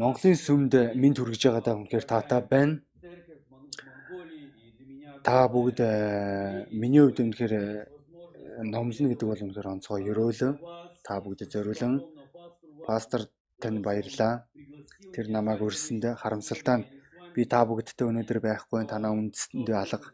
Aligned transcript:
Монголын 0.00 0.36
сүмд 0.38 0.72
минь 0.96 1.16
хүргэж 1.16 1.42
байгаадаа 1.44 1.74
үнэхээр 1.76 2.06
таатай 2.08 2.40
байна. 2.40 2.80
Та 5.26 5.44
бүгд 5.52 5.78
э, 5.84 6.64
миний 6.72 7.02
хувьд 7.04 7.20
үнэхээр 7.20 7.52
э, 7.52 7.62
номлоно 8.64 9.12
гэдэг 9.12 9.28
бол 9.28 9.44
үнэхээр 9.44 9.72
онцгой 9.76 10.08
ёроолоо. 10.08 10.56
Та 11.04 11.20
бүгдэд 11.20 11.52
зориулан 11.52 12.00
пастор 12.86 13.28
тань 13.60 13.84
баярлаа. 13.84 14.48
Тэр 15.12 15.28
намайг 15.28 15.60
өрсөнд 15.60 16.16
харамсалтай 16.16 16.76
нь 16.80 16.88
би 17.34 17.44
та 17.44 17.60
бүгдтэй 17.68 18.08
өнөөдөр 18.08 18.40
байхгүй 18.40 18.88
танаа 18.88 19.12
үндэстэндээ 19.12 19.76
алга. 19.76 20.08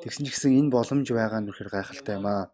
Тэгсэн 0.00 0.24
ч 0.24 0.28
гэсэн 0.32 0.56
энэ 0.56 0.72
боломж 0.72 1.06
байгаа 1.12 1.44
нь 1.44 1.48
үнэхээр 1.52 1.70
гайхалтай 1.76 2.16
юм 2.16 2.26
аа. 2.26 2.48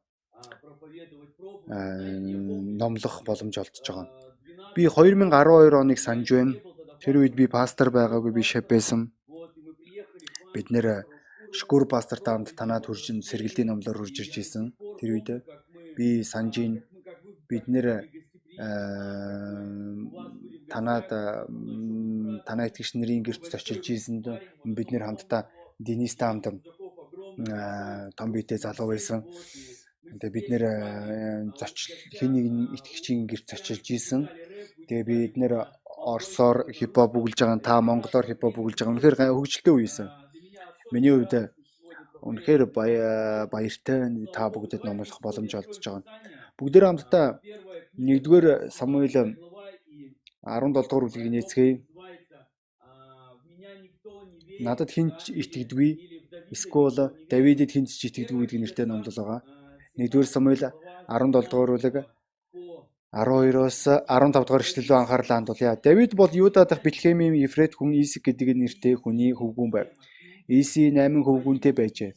Номлох 2.80 3.22
боломж 3.22 3.54
олдож 3.54 3.86
байгаа. 3.86 4.25
Би 4.76 4.84
2012 4.92 5.72
оныг 5.72 5.98
санаж 5.98 6.28
байна. 6.36 6.52
Тэр 7.00 7.24
үед 7.24 7.32
би 7.32 7.48
пастор 7.48 7.88
байгаагүй 7.88 8.32
би 8.36 8.42
шеф 8.44 8.68
байсан. 8.68 9.08
Бид 10.52 10.68
нэр 10.68 11.08
Шүкүр 11.56 11.88
пастор 11.88 12.20
таамд 12.20 12.52
танаа 12.52 12.84
төржин 12.84 13.24
сэргэлтийн 13.24 13.72
номлоор 13.72 14.04
хурж 14.04 14.20
ирж 14.20 14.36
исэн. 14.36 14.76
Тэр 15.00 15.16
үед 15.16 15.28
би 15.96 16.20
санжийн 16.20 16.84
бид 17.48 17.64
нэр 17.72 18.04
танаад 20.68 21.08
танаа 22.44 22.68
итгэгч 22.68 23.00
нарын 23.00 23.24
гэрт 23.24 23.48
очилж 23.56 23.84
ийсэнд 23.88 24.28
бид 24.76 24.88
нэр 24.92 25.08
хамтдаа 25.08 25.48
Денис 25.80 26.20
таамд 26.20 26.52
том 28.12 28.28
биетэй 28.28 28.60
залуу 28.60 28.92
байсан. 28.92 29.24
Тэгээ 30.20 30.36
бид 30.36 30.46
нэр 30.52 30.64
зочил 31.56 31.96
хэн 32.12 32.30
нэгэн 32.32 32.58
итгэгчийн 32.76 33.24
гэрт 33.24 33.56
очилж 33.56 33.86
ийсэн. 33.88 34.28
Тэгээ 34.86 35.04
бид 35.04 35.34
нэр 35.36 35.52
Оросоор 36.06 36.70
хипхоп 36.70 37.10
бүгэлж 37.18 37.38
байгаа 37.42 37.58
та 37.58 37.82
монголоор 37.82 38.26
хипхоп 38.30 38.54
бүгэлж 38.54 38.78
байгаа. 38.78 38.94
Үнэхээр 38.94 39.16
хөгжилтэй 39.34 39.74
үе 39.74 39.82
байсан. 39.82 40.08
Миний 40.94 41.10
хувьд 41.10 41.50
үнэхээр 42.22 42.62
баяртай 43.50 43.98
та 44.30 44.44
бүгдэд 44.54 44.86
номлох 44.86 45.18
боломж 45.18 45.52
олдож 45.58 45.82
байгаа. 45.82 46.06
Бүгдээр 46.58 46.86
хамтдаа 46.86 47.26
1-р 47.98 48.70
Самуэль 48.70 49.10
17 49.10 49.36
дугаар 50.46 51.04
бүлгийг 51.10 51.34
нээцгээе. 51.34 51.74
Надад 54.62 54.90
хинч 54.94 55.34
итгэдэггүй 55.34 55.90
эсвэл 56.54 57.10
Давидэд 57.26 57.70
хинч 57.74 57.90
ч 57.98 58.06
итгэдэггүй 58.06 58.46
гэдэг 58.46 58.60
нэртэй 58.62 58.86
номлол 58.86 59.18
байгаа. 59.18 59.40
1-р 59.98 60.26
Самуэль 60.30 60.70
17 61.10 61.50
дугаар 61.50 61.74
бүлэг 61.74 61.96
12-оос 63.16 63.78
15 64.12 64.44
дугаар 64.44 64.64
эшлэлөө 64.66 64.96
анхаарлаа 65.00 65.36
хандуулъя. 65.40 65.80
Давид 65.80 66.12
бол 66.20 66.28
Юда 66.36 66.66
дахь 66.68 66.84
Бэтлехемийн 66.84 67.32
Ефрет 67.46 67.72
хүн 67.74 67.96
Исик 67.96 68.28
гэдэг 68.28 68.52
нэртэй 68.60 68.94
хүний 69.00 69.32
хөвгүүн 69.32 69.70
байв. 69.72 69.88
Иси 70.48 70.92
8 70.92 71.24
хөвгүүнтэй 71.24 71.72
байжээ. 71.72 72.12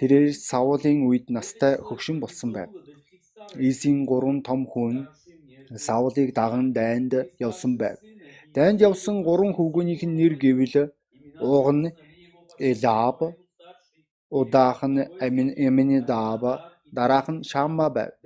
Тэрээр 0.00 0.32
Саулын 0.32 1.04
үед 1.04 1.28
настай 1.28 1.76
хөгшин 1.76 2.24
болсон 2.24 2.56
байв. 2.56 2.72
Исийн 3.68 4.08
3 4.08 4.40
том 4.48 4.64
хүн 4.64 5.12
Саулыг 5.76 6.32
даган 6.32 6.72
дайнд 6.72 7.12
явсан 7.36 7.76
байв. 7.76 8.00
Дайнд 8.56 8.80
явсан 8.80 9.20
3 9.28 9.52
хөвгүүнийх 9.58 10.02
нь 10.08 10.16
нэр 10.16 10.34
гэвэл 10.40 10.88
ууг 11.44 11.68
нь 11.76 11.92
Элаб, 12.56 13.18
удаах 14.32 14.80
нь 14.88 15.04
Аминадаб, 15.20 16.42
дараах 16.96 17.28
нь 17.28 17.44
Шамма 17.44 17.92
байв. 17.92 18.16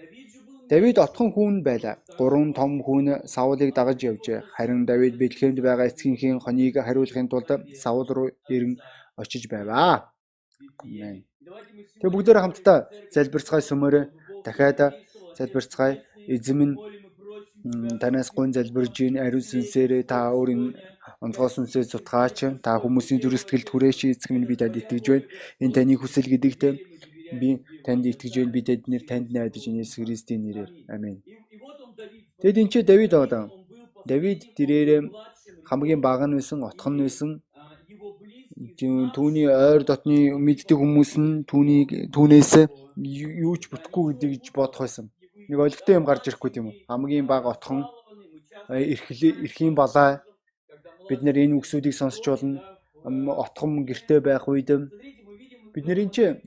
Давид 0.71 0.99
отхон 1.03 1.29
хүүн 1.35 1.57
байлаа. 1.67 1.99
Гурван 2.19 2.55
том 2.55 2.79
хүүн 2.87 3.27
Саулыг 3.27 3.75
дагаж 3.75 3.99
явжээ. 4.11 4.47
Харин 4.55 4.87
Давид 4.87 5.19
Бэтлехемд 5.19 5.59
байгаа 5.59 5.91
эцгийнхээ 5.91 6.39
хоныг 6.39 6.79
хариулахын 6.79 7.27
тулд 7.27 7.51
Саул 7.83 8.07
руу 8.07 8.29
ирэн 8.55 8.79
очиж 9.19 9.51
байваа. 9.51 10.15
Амен. 10.79 11.27
Тэгээ 11.99 12.15
бүгдээр 12.15 12.39
хамтдаа 12.39 12.87
залбирцгаая 13.11 13.63
сүмээрээ 13.67 14.05
дахиад 14.47 14.95
залбирцгаая. 15.35 15.95
Эзэм 16.31 16.61
нь 16.63 16.75
танаас 17.99 18.31
гон 18.31 18.55
залбирж 18.55 18.95
ийн 19.03 19.17
ариун 19.19 19.43
сүнсээрээ 19.43 20.07
та 20.07 20.31
өөрийн 20.39 20.79
онцгой 21.25 21.51
сүнсээ 21.51 21.85
цутгаач. 21.93 22.39
Та 22.65 22.79
хүмүүсийн 22.79 23.19
зүрх 23.19 23.43
сэтгэлд 23.43 23.69
хүрээч 23.71 24.01
эзэм 24.15 24.39
нь 24.39 24.47
би 24.47 24.55
танд 24.55 24.79
итгэж 24.79 25.05
байна. 25.11 25.27
Энэ 25.59 25.75
таны 25.75 25.95
хүсэл 25.99 26.31
гэдэгт 26.31 26.63
Би 27.39 27.63
танд 27.85 28.07
итгэж 28.07 28.35
байна. 28.41 28.53
Би 28.53 28.61
тэднэр 28.63 29.03
танд 29.07 29.31
найдаж 29.31 29.65
Иесус 29.69 30.03
Христийн 30.03 30.43
нэрээр. 30.43 30.71
Амен. 30.89 31.23
Тэгэд 32.41 32.59
энэ 32.59 32.71
ч 32.73 32.75
Давид 32.83 33.13
байгаа. 33.13 33.51
Давид 34.07 34.41
тэрээр 34.57 35.13
хамгийн 35.69 36.01
бага 36.01 36.27
нь 36.27 36.35
байсан, 36.35 36.65
отхон 36.65 36.97
нь 36.97 37.05
байсан. 37.05 37.31
Түүний 39.15 39.47
ойр 39.49 39.85
дотны 39.89 40.37
мэддэг 40.37 40.77
хүмүүс 40.77 41.13
нь 41.21 41.45
түүнийг 41.49 42.13
түүнээс 42.13 42.53
юу 42.97 43.55
ч 43.61 43.69
бүтэхгүй 43.73 44.17
гэдгийг 44.17 44.53
бодох 44.57 44.85
байсан. 44.85 45.09
Нэг 45.49 45.59
олигтой 45.61 45.97
юм 45.97 46.05
гарч 46.05 46.29
ирэхгүй 46.29 46.51
тийм 46.53 46.67
үү? 46.69 46.77
Хамгийн 46.89 47.27
бага 47.27 47.53
отхон 47.53 47.89
эрхлийн 48.69 49.75
балаа 49.75 50.21
бид 51.09 51.21
нэр 51.25 51.37
энэ 51.41 51.57
үгсүүдийг 51.57 51.95
сонсч 51.97 52.25
болно. 52.29 52.61
Отхон 53.05 53.85
гэрте 53.89 54.21
байх 54.21 54.45
үед 54.49 54.71
Бид 55.73 55.87
нэр 55.87 56.03
энэ 56.03 56.43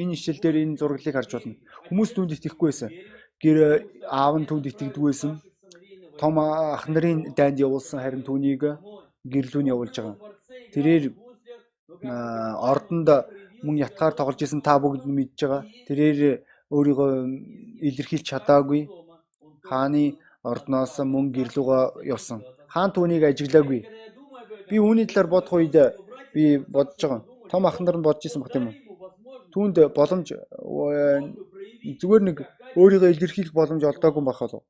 энэ 0.00 0.14
ишил 0.16 0.40
дээр 0.40 0.56
энэ 0.64 0.78
зураглалыг 0.80 1.14
харж 1.16 1.30
байна. 1.36 1.60
Хүмүүс 1.88 2.10
түнд 2.16 2.32
итгэхгүй 2.32 2.68
байсан. 2.72 2.90
Гэр 3.42 3.84
аав 4.08 4.34
нь 4.40 4.48
түнд 4.48 4.64
итгэдэггүй 4.72 5.12
байсан. 5.12 5.32
Том 6.16 6.38
ах 6.40 6.88
нарын 6.88 7.36
дайнд 7.36 7.60
явуулсан 7.60 8.00
харин 8.00 8.24
түүнийг 8.24 8.64
гэрлүүн 9.28 9.68
явуулж 9.68 9.96
байгаа. 10.00 10.16
Тэрээр 10.72 11.04
ордонд 12.70 13.08
мөн 13.64 13.76
ятгаар 13.84 14.16
тоглож 14.16 14.40
исэн 14.40 14.64
та 14.64 14.80
бүгд 14.80 15.04
мэдж 15.04 15.38
байгаа. 15.44 15.62
Тэрээр 15.84 16.40
өөрийгөө 16.72 17.10
илэрхийлж 17.88 18.24
чадаагүй. 18.32 18.88
Хааны 19.68 20.16
ордноос 20.40 21.04
мөн 21.04 21.36
гэрлүүгөө 21.36 22.08
явсан. 22.08 22.40
Хаан 22.72 22.96
түүнийг 22.96 23.28
ажиглаагүй. 23.28 23.80
Би 24.68 24.76
үүний 24.80 25.04
талаар 25.04 25.28
бодох 25.28 25.52
үед 25.52 25.76
би 26.32 26.64
бодож 26.64 27.00
байгаа 27.04 27.33
том 27.50 27.66
ах 27.66 27.80
нар 27.80 27.96
нь 27.98 28.02
бодож 28.06 28.24
исэн 28.26 28.42
баг 28.42 28.52
тийм 28.52 28.68
үү. 28.68 28.76
Түүнд 29.52 29.76
боломж 29.94 30.28
зүгээр 32.00 32.22
нэг 32.28 32.38
өөрийгөө 32.80 33.10
илэрхийлэх 33.12 33.54
боломж 33.54 33.82
олдоогүй 33.84 34.22
байх 34.24 34.40
болов. 34.40 34.62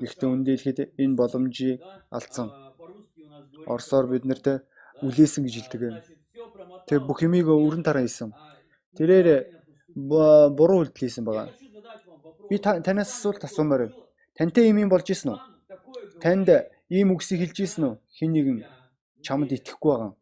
Гэхдээ 0.00 0.28
үндэлхэд 0.30 0.78
энэ 1.02 1.18
боломжийг 1.18 1.82
алдсан. 2.10 2.48
Орсоор 3.66 4.06
бид 4.08 4.24
нарт 4.24 4.64
үлээсэн 5.02 5.44
гэж 5.44 5.54
хэлдэг. 5.68 5.82
Тэг 6.88 6.98
бүх 7.08 7.22
юмыг 7.26 7.48
өрн 7.50 7.82
тараа 7.82 8.06
хийсэн. 8.06 8.30
Тэрээр 8.96 9.28
буруу 9.94 10.86
үйлдэл 10.86 11.02
хийсэн 11.02 11.24
байгаа. 11.26 11.50
Би 12.48 12.58
танаас 12.58 13.10
асуулт 13.10 13.42
асуумаар 13.44 13.88
байна. 13.88 13.96
Тантай 14.36 14.70
юм 14.70 14.78
юм 14.78 14.90
болж 14.90 15.08
исэн 15.10 15.34
үү? 15.34 15.40
Танд 16.22 16.48
ийм 16.88 17.14
үгсийг 17.14 17.40
хэлж 17.42 17.58
исэн 17.66 17.82
үү? 17.84 17.94
Хин 18.16 18.30
нэгэн 18.34 18.58
чамд 19.24 19.50
итгэхгүй 19.50 19.90
байгаа 19.90 20.12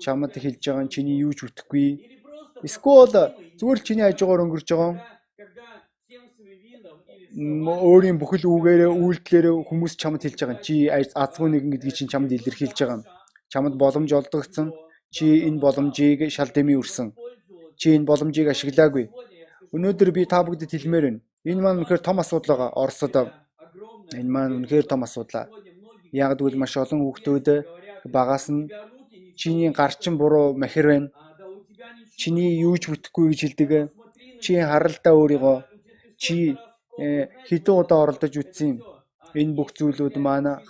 чамд 0.00 0.32
хэлж 0.38 0.62
байгаа 0.62 0.84
нь 0.86 0.92
чиний 0.94 1.18
юу 1.20 1.32
ч 1.36 1.44
үтгэхгүй. 1.44 1.88
Эсвэл 2.64 3.12
зүгээр 3.58 3.78
л 3.80 3.86
чиний 3.86 4.04
хажуугаар 4.06 4.44
өнгөрч 4.46 4.68
байгаа 4.72 4.92
өөрийн 7.32 8.20
бүхэл 8.20 8.44
үгээрээ 8.44 8.90
үйлдэлээрээ 8.92 9.54
хүмүүс 9.64 9.96
чамд 9.96 10.20
хэлж 10.20 10.38
байгаа 10.44 10.60
чи 10.60 10.92
азгүй 10.92 11.48
нэгэн 11.48 11.72
гэдгийг 11.72 11.96
чинь 11.96 12.12
чамд 12.12 12.28
илэрхийлж 12.28 12.76
байгаа. 12.76 13.00
Чамд 13.48 13.74
боломж 13.80 14.10
олдогдсон. 14.12 14.68
Чи 15.08 15.48
энэ 15.48 15.60
боломжийг 15.60 16.28
шал 16.28 16.52
дэмий 16.52 16.76
үрсэн. 16.76 17.16
Чи 17.80 17.96
энэ 17.96 18.04
боломжийг 18.04 18.48
ашиглаагүй. 18.52 19.08
Өнөөдөр 19.72 20.10
би 20.12 20.28
та 20.28 20.44
бүгдэд 20.44 20.76
хэлмээр 20.76 21.04
байна. 21.08 21.20
Энэ 21.48 21.60
маань 21.64 21.78
үнэхээр 21.80 22.04
том 22.04 22.20
асуудал 22.20 22.52
байгаа. 22.52 22.70
Оросод 22.76 23.14
энэ 24.12 24.28
маань 24.28 24.56
үнэхээр 24.60 24.86
том 24.88 25.00
асуудал. 25.04 25.48
Яг 26.12 26.36
гэвэл 26.36 26.60
маш 26.60 26.76
олон 26.76 27.00
хүүхдүүд 27.00 27.48
багаас 28.12 28.52
нь 28.52 28.68
чиний 29.36 29.70
гарчин 29.70 30.18
буруу 30.18 30.54
махир 30.54 30.86
байна. 30.86 31.08
Чиний 32.16 32.60
юу 32.60 32.76
ч 32.76 32.90
бүтэхгүй 32.90 33.32
гэж 33.32 33.40
хэлдэг. 33.42 33.70
Чи 34.42 34.60
харалтаа 34.60 35.14
өөрийгөө 35.16 35.56
чи 36.18 36.56
э, 36.98 37.28
хэдэн 37.48 37.74
удаа 37.74 38.02
оролдож 38.04 38.34
үтсэн 38.36 38.68
юм. 38.68 38.78
Энэ 39.34 39.56
бүх 39.56 39.72
зүйлүүд 39.72 40.16
маань 40.18 40.60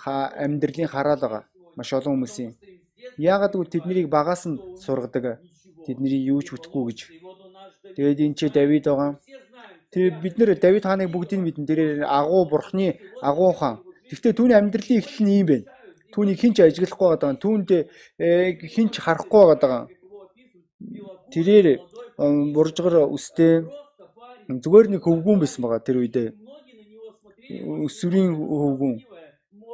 амьдралын 0.43 0.87
хараал 0.87 1.19
байгаа. 1.21 1.43
Маш 1.75 1.93
олон 1.93 2.15
хүмүүсийн. 2.15 2.55
Яагаад 3.17 3.53
гэвэл 3.53 3.73
тэднийг 3.73 4.07
багаас 4.09 4.47
нь 4.47 4.61
сургадаг. 4.79 5.43
Тэдний 5.85 6.23
юу 6.33 6.41
ч 6.41 6.55
бүтэхгүй 6.55 6.83
гэж. 6.87 6.99
Тэгээд 7.95 8.19
энэ 8.23 8.37
чи 8.39 8.47
Давид 8.49 8.87
байгаа. 8.87 9.19
Тэр 9.91 10.15
бид 10.23 10.35
нэр 10.37 10.55
Давид 10.55 10.83
хааныг 10.87 11.11
бүгдийг 11.11 11.41
мэдэн. 11.43 11.67
Тэр 11.67 11.79
агуу 12.07 12.47
бурхны 12.47 12.97
агуу 13.21 13.51
хаан. 13.53 13.83
Гэхдээ 14.09 14.33
түүний 14.33 14.57
амьдралын 14.57 14.99
эхлэл 15.01 15.25
нь 15.27 15.37
юм 15.43 15.47
байна 15.51 15.72
түүнийг 16.13 16.39
хинч 16.39 16.61
ажиглахгүй 16.61 17.17
байгаа. 17.17 17.33
Түүнд 17.41 17.69
э, 17.73 18.57
хинч 18.61 19.01
харахгүй 19.01 19.43
байгаа. 19.57 19.89
Тэрээр 21.33 21.67
буржгар 22.53 23.09
үстэй 23.09 23.65
зүгээр 24.47 24.87
нэг 24.93 25.01
хөвгүүн 25.01 25.39
байсан 25.41 25.61
байгаа 25.65 25.81
тэр 25.81 25.97
үедээ. 26.03 26.29
Өсвөрийн 27.87 28.37
хөвгүүн. 28.37 28.95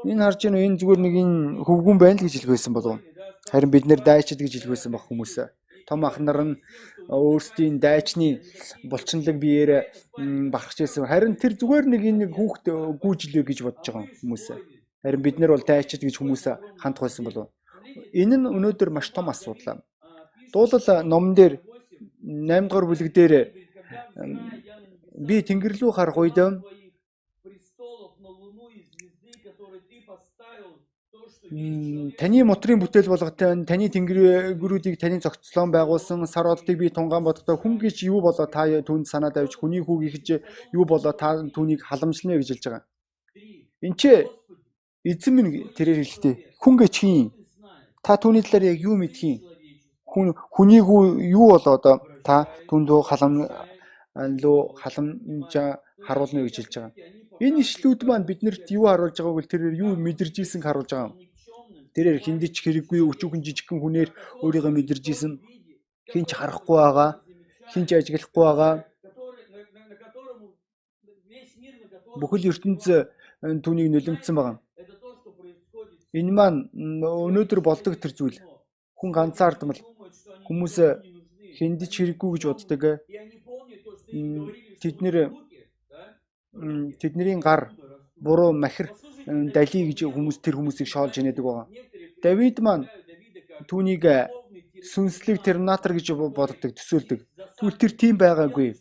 Энэ 0.08 0.24
харж 0.24 0.40
байна 0.48 0.64
энэ 0.64 0.80
зүгээр 0.80 1.00
нэг 1.04 1.16
энэ 1.20 1.38
хөвгүн 1.68 1.98
байна 2.00 2.24
л 2.24 2.32
гэж 2.32 2.46
байсан 2.48 2.74
болов. 2.74 3.04
Харин 3.52 3.72
бид 3.74 3.86
нэр 3.90 4.00
дайчид 4.00 4.40
гэж 4.40 4.64
байсан 4.70 4.96
баг 4.96 5.04
хүмүүсээ. 5.10 5.48
Том 5.90 6.06
ах 6.06 6.20
нар 6.22 6.40
нь 6.46 6.56
өөрсдийн 7.10 7.82
дайчны 7.82 8.40
булчинлаг 8.86 9.38
биеэр 9.42 9.90
багч 10.54 10.86
ирсэн. 10.86 11.10
Харин 11.10 11.36
тэр 11.36 11.58
зүгээр 11.58 11.86
нэг 11.90 12.02
энэ 12.06 12.26
хүүхд 12.30 12.70
гүйжлээ 13.02 13.44
гэж 13.44 13.60
бодож 13.66 13.86
байгаа 13.90 14.06
хүмүүсээ. 14.22 14.79
Харин 15.04 15.22
бид 15.22 15.40
нар 15.40 15.52
бол 15.56 15.64
дайчид 15.64 16.04
гэж 16.04 16.16
хүмүүсээ 16.20 16.56
хандх 16.82 17.02
байсан 17.02 17.26
болов. 17.26 17.48
Энэ 18.14 18.36
нь 18.38 18.48
өнөөдөр 18.48 18.90
маш 18.92 19.10
том 19.16 19.30
асуудал. 19.30 19.82
Дуулал 20.52 21.04
номон 21.04 21.34
дээр 21.36 21.54
8 22.22 22.68
дугаар 22.68 22.86
бүлэг 22.86 23.14
дээр 23.14 23.34
би 25.16 25.36
тэнгэр 25.42 25.74
рүү 25.80 25.92
харах 25.96 26.18
үед 26.20 26.40
таны 31.50 32.44
мотрын 32.46 32.80
бүтээл 32.80 33.10
болготой 33.10 33.66
таны 33.66 33.90
тэнгэрүүдийг 33.90 35.00
таны 35.02 35.18
зохицлон 35.20 35.72
байгуулсан 35.74 36.28
сар 36.28 36.46
оддыг 36.46 36.78
би 36.78 36.90
тунгаан 36.94 37.24
бодохдоо 37.24 37.58
хүн 37.58 37.80
гэж 37.82 38.06
юу 38.06 38.22
болоо 38.22 38.46
та 38.46 38.70
түүнд 38.86 39.10
санаа 39.10 39.32
давж 39.34 39.58
хүний 39.58 39.82
хүүг 39.82 40.02
ихж 40.06 40.44
юу 40.74 40.86
болоо 40.86 41.12
та 41.12 41.42
түүнийг 41.42 41.82
халамжлана 41.82 42.38
гэж 42.38 42.50
хэлж 42.54 42.66
байгаа. 42.70 42.86
Энд 43.82 43.98
чи 43.98 44.30
эзэн 45.04 45.34
минь 45.36 45.50
тэрээр 45.76 46.04
хэлдэг. 46.04 46.34
Хүн 46.60 46.76
гэж 46.80 46.94
хин 47.00 47.32
та 48.04 48.18
түүний 48.18 48.44
талаар 48.44 48.72
яг 48.74 48.80
юу 48.80 48.96
мэдхийн? 49.00 49.40
Хүн 50.04 50.34
хүнийг 50.34 50.88
юу 50.88 51.46
болоо 51.54 51.74
одоо 51.78 51.96
та 52.24 52.48
түүндөө 52.70 53.00
халам 53.10 53.34
лөө 54.16 54.60
халамжаа 54.82 55.80
харуулна 56.08 56.44
гэж 56.44 56.56
хэлж 56.58 56.74
байгаа. 56.76 56.94
Энэ 57.40 57.62
ишлүүд 57.64 58.02
маань 58.04 58.28
биднэрт 58.28 58.68
юу 58.72 58.90
харуулж 58.90 59.16
байгааг 59.16 59.38
бол 59.38 59.52
тэрээр 59.52 59.76
юу 59.84 59.92
мэдэрж 59.96 60.36
ийсэнг 60.44 60.66
харуулж 60.66 60.92
байгаа 60.92 61.08
юм. 61.08 61.16
Тэрээр 61.96 62.20
хиндич 62.20 62.56
хэрэггүй 62.60 63.00
өчүүхэн 63.00 63.44
жижигхэн 63.46 63.80
хүнээр 63.80 64.10
өөрийгөө 64.44 64.74
мэдэрж 64.76 65.06
исэн 65.14 65.34
хинч 66.12 66.30
харахгүй 66.36 66.78
байгаа, 66.78 67.10
хинч 67.72 67.90
ажиглахгүй 67.94 68.44
байгаа. 68.44 68.74
Бүхэл 72.20 72.50
ертөнц 72.52 72.84
түүнийг 73.64 73.88
нөлөмцсөн 73.94 74.36
байгаа. 74.36 74.56
Энэ 76.14 76.32
маань 76.32 76.60
өнөөдөр 76.74 77.62
болдог 77.62 77.94
тэр 78.02 78.14
зүйл. 78.18 78.40
Хүн 78.98 79.12
ганцаардмал 79.14 79.82
хүмүүс 80.48 80.76
хиндич 81.58 81.94
хэрэггүй 81.98 82.30
гэж 82.34 82.44
боддог. 82.50 82.84
Тэд 84.82 84.96
нэр 85.06 85.16
тэдний 87.00 87.38
гар 87.40 87.72
буруу 88.18 88.52
махир 88.54 88.90
дали 89.26 89.80
гэж 89.90 90.10
хүмүүс 90.10 90.38
тэр 90.42 90.58
хүмүүсийг 90.58 90.88
шоолж 90.90 91.22
инээдэг 91.22 91.46
байгаа. 91.46 91.68
Давид 92.24 92.58
маань 92.60 92.90
түүнийг 93.70 94.04
э, 94.06 94.28
сүнслэг 94.84 95.44
терминатор 95.44 95.94
гэж 95.94 96.12
боддог, 96.16 96.72
төсөөлдөг. 96.76 97.20
Тэгвэл 97.60 97.78
тэр 97.80 97.92
тийм 97.94 98.16
байгаагүй. 98.18 98.76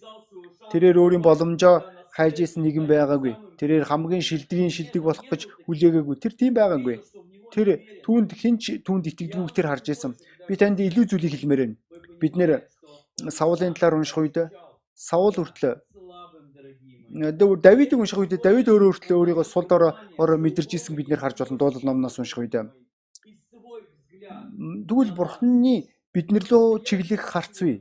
Тэрээр 0.72 0.96
өөрийн 0.98 1.22
боломжоо 1.22 1.84
хайж 2.18 2.42
исэн 2.42 2.66
нэгэн 2.66 2.90
байгаагүй. 2.90 3.38
Тэрээр 3.62 3.86
хамгийн 3.86 4.26
шилдгийн 4.26 4.74
шилдэг 4.74 5.02
болох 5.06 5.22
гэж 5.30 5.46
хүлээгээгүй. 5.70 6.16
Тэр 6.18 6.34
тийм 6.34 6.52
байгаагүй. 6.58 6.98
Тэр 7.54 7.68
түүнд 8.02 8.34
хинч 8.34 8.82
түүнд 8.82 9.06
итгэдэггүй 9.14 9.54
тэр 9.54 9.70
харж 9.70 9.94
исэн. 9.94 10.18
Би 10.50 10.58
танд 10.58 10.82
илүү 10.82 11.06
зүйлийг 11.14 11.38
хэлмээр 11.38 11.62
байна. 11.62 11.78
Бид 12.18 12.34
нэр 12.34 12.66
Саулын 13.30 13.78
талаар 13.78 14.02
унших 14.02 14.18
үед 14.18 14.50
Саул 14.98 15.30
хүртэл 15.30 15.78
Давид 17.62 17.94
унших 17.94 18.18
үед 18.18 18.34
Давид 18.42 18.66
өөрөө 18.66 18.98
өөртөө 18.98 19.16
өөрийгөө 19.16 19.46
сул 19.46 19.64
дорой 19.70 19.94
мэдэрч 20.18 20.74
исэн 20.74 20.98
бид 20.98 21.08
нэр 21.08 21.22
харж 21.22 21.40
болно 21.40 21.56
дуулал 21.56 21.86
номноос 21.86 22.18
унших 22.18 22.42
үед. 22.42 22.54
Тэгвэл 24.90 25.14
бурхны 25.14 25.88
биднэр 26.12 26.44
лөө 26.50 26.82
чиглэх 26.84 27.22
харц 27.22 27.62
бий. 27.62 27.80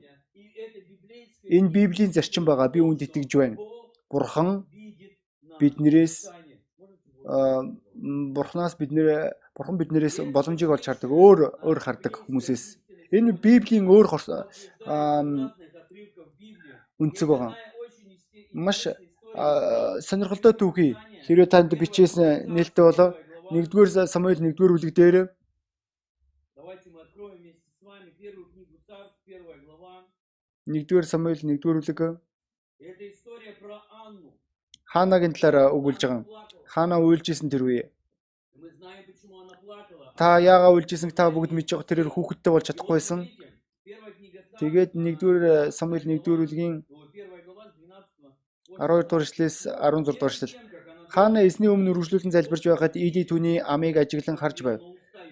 Энэ 1.44 1.74
Библийн 1.74 2.12
зарчим 2.14 2.46
байгаа. 2.46 2.72
Би 2.72 2.80
үүнд 2.80 3.04
итгэж 3.04 3.32
байна. 3.36 3.58
Бурхан 4.10 4.66
биднэрээс 5.60 6.16
бурхнаас 8.36 8.76
биднэр 8.80 9.34
бурхан 9.56 9.78
биднэрээс 9.78 10.24
боломжийг 10.32 10.72
олж 10.72 10.86
хардаг. 10.88 11.12
Өөр 11.12 11.40
өөр 11.64 11.80
хардаг 11.80 12.14
хүмүүсээс. 12.24 12.80
Энэ 13.12 13.36
Библийн 13.44 13.88
өөр 13.88 14.08
үнцэг 17.00 17.28
байгаа. 17.28 17.54
Маш 18.54 18.88
сонирхолтой 20.08 20.54
түүхий 20.56 20.92
хэрвээ 21.28 21.52
танд 21.52 21.72
бичээсэн 21.76 22.48
нээлттэй 22.48 22.84
болоо 22.84 23.10
1-р 23.52 24.08
Самуэль 24.08 24.42
1-р 24.42 24.72
бүлэг 24.74 24.94
дээр 24.96 25.16
Нэгдүгээр 30.68 31.06
Самуэль 31.06 31.44
1-р 31.44 31.80
бүлэг 31.80 32.00
Ханагийн 34.98 35.34
талаар 35.38 35.70
өгүүлж 35.78 36.02
байгаа. 36.02 36.26
Хана 36.74 36.98
уйлжсэн 36.98 37.50
тэр 37.54 37.64
үе. 37.70 37.84
Та 40.18 40.42
яагаад 40.42 40.74
уйлжсэн 40.74 41.14
та 41.14 41.30
бүгд 41.30 41.54
мэдж 41.54 41.70
байгаа 41.78 41.90
тэрээр 41.90 42.10
хүүхэдтэй 42.10 42.52
болж 42.54 42.66
чадахгүйсэн. 42.66 43.20
Тэгээд 44.58 44.92
1-р 44.98 45.70
Самуэль 45.78 46.10
1-р 46.10 46.42
бүлгийн 46.42 46.82
12 48.82 49.06
дугаар 49.06 49.26
эшлээс 49.26 49.58
16 49.70 50.18
дугаар 50.18 50.34
эшлэл. 50.34 50.58
Хаана 51.14 51.46
эзний 51.46 51.70
өмнө 51.70 51.94
үргэлжлүүлэн 51.94 52.34
залбирж 52.34 52.64
байхад 52.66 52.98
Иди 52.98 53.22
түүний 53.30 53.62
амийг 53.62 54.02
ажиглан 54.02 54.38
харж 54.42 54.58
байв. 54.66 54.82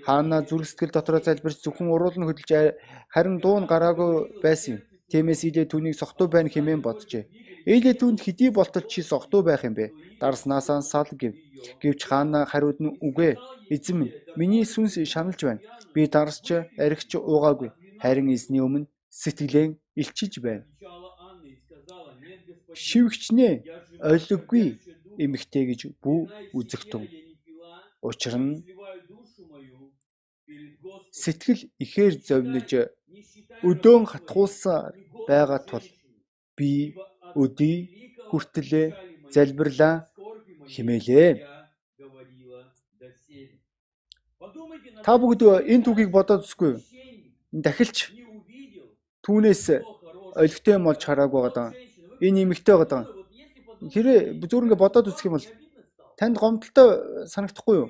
Хаана 0.06 0.45
зүрх 0.45 0.69
сэтгэл 0.69 0.94
дотроо 0.94 1.21
залбирч 1.25 1.57
зөвхөн 1.65 1.89
уруулан 1.89 2.29
хөдөлж 2.29 2.77
харин 3.09 3.41
дуун 3.41 3.65
гараагүй 3.65 4.41
байсан 4.45 4.77
юм. 4.77 4.81
Тиймээс 5.09 5.41
Иди 5.50 5.65
түүнийг 5.65 5.97
сохтуу 5.97 6.29
байна 6.29 6.53
хэмээн 6.53 6.85
боджээ. 6.85 7.25
Эли 7.65 7.91
түүнд 7.97 8.19
хэдий 8.21 8.51
болтол 8.53 8.85
чи 8.91 9.01
сохтуу 9.01 9.41
байх 9.44 9.63
юм 9.65 9.73
бэ? 9.73 9.91
Дарснасаа 10.21 10.81
сал 10.81 11.09
гэв. 11.12 11.33
Гэвч 11.81 12.01
хаана 12.06 12.45
хариуд 12.45 12.77
нь 12.79 12.95
үгүй. 13.01 13.35
Эзэн 13.73 13.95
минь 14.00 14.13
миний 14.38 14.65
сүнс 14.65 15.01
шаналж 15.12 15.41
байна. 15.41 15.65
Би 15.94 16.06
дарсч 16.06 16.47
аригч 16.77 17.17
уугаагүй. 17.17 17.69
Харин 18.01 18.29
эзний 18.35 18.62
өмнө 18.62 18.85
сэтгэлэн 19.09 19.81
илчиж 19.97 20.33
байна 20.45 20.63
шивгчнээ 22.75 23.53
ойлгоггүй 24.11 24.65
эмэгтэй 25.23 25.63
гэж 25.71 25.81
бүү 26.03 26.19
үзэх 26.57 26.83
тун. 26.91 27.07
Учир 28.03 28.35
нь 28.35 28.59
сэтгэл 31.21 31.61
ихээр 31.83 32.13
зовниж 32.28 32.69
өдөөн 33.69 34.04
хатгуулсан 34.11 34.92
байгаа 35.28 35.59
тул 35.63 35.87
би 36.57 36.94
өдий 37.35 37.77
хүртлээ 38.30 38.87
залбирлаа 39.33 40.07
химээлээ. 40.71 41.31
Та 45.06 45.11
бүгд 45.21 45.42
энэ 45.71 45.83
түүхийг 45.85 46.09
бодоод 46.09 46.47
үзгүй. 46.47 46.81
Дахилч 47.51 48.11
түүнээс 49.21 49.63
ойлгохтой 50.39 50.73
юм 50.75 50.87
болж 50.89 51.01
хараагүй 51.06 51.42
байгаа 51.45 51.69
энэ 52.21 52.44
эмэгтэй 52.44 52.75
байгаа. 52.77 53.04
Хэрэг 53.92 54.39
зүгээр 54.39 54.65
ингээд 54.71 54.83
бодоод 54.83 55.09
үзэх 55.11 55.27
юм 55.27 55.35
бол 55.35 55.47
танд 56.18 56.37
гомдолтой 56.39 57.27
санагдахгүй 57.27 57.75
юу? 57.75 57.89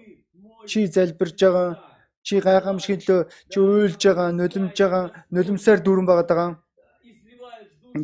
Чи 0.66 0.88
залбирж 0.90 1.38
байгаа, 1.38 1.78
чи 2.26 2.42
гайхамшигт 2.42 3.06
лөө 3.06 3.22
чи 3.50 3.58
уйлж 3.62 4.02
байгаа, 4.02 4.34
нулимж 4.34 4.74
байгаа, 4.74 5.04
нулимсаар 5.30 5.80
дүүрэн 5.82 6.08
байгаа 6.10 6.26
даа. 6.26 6.50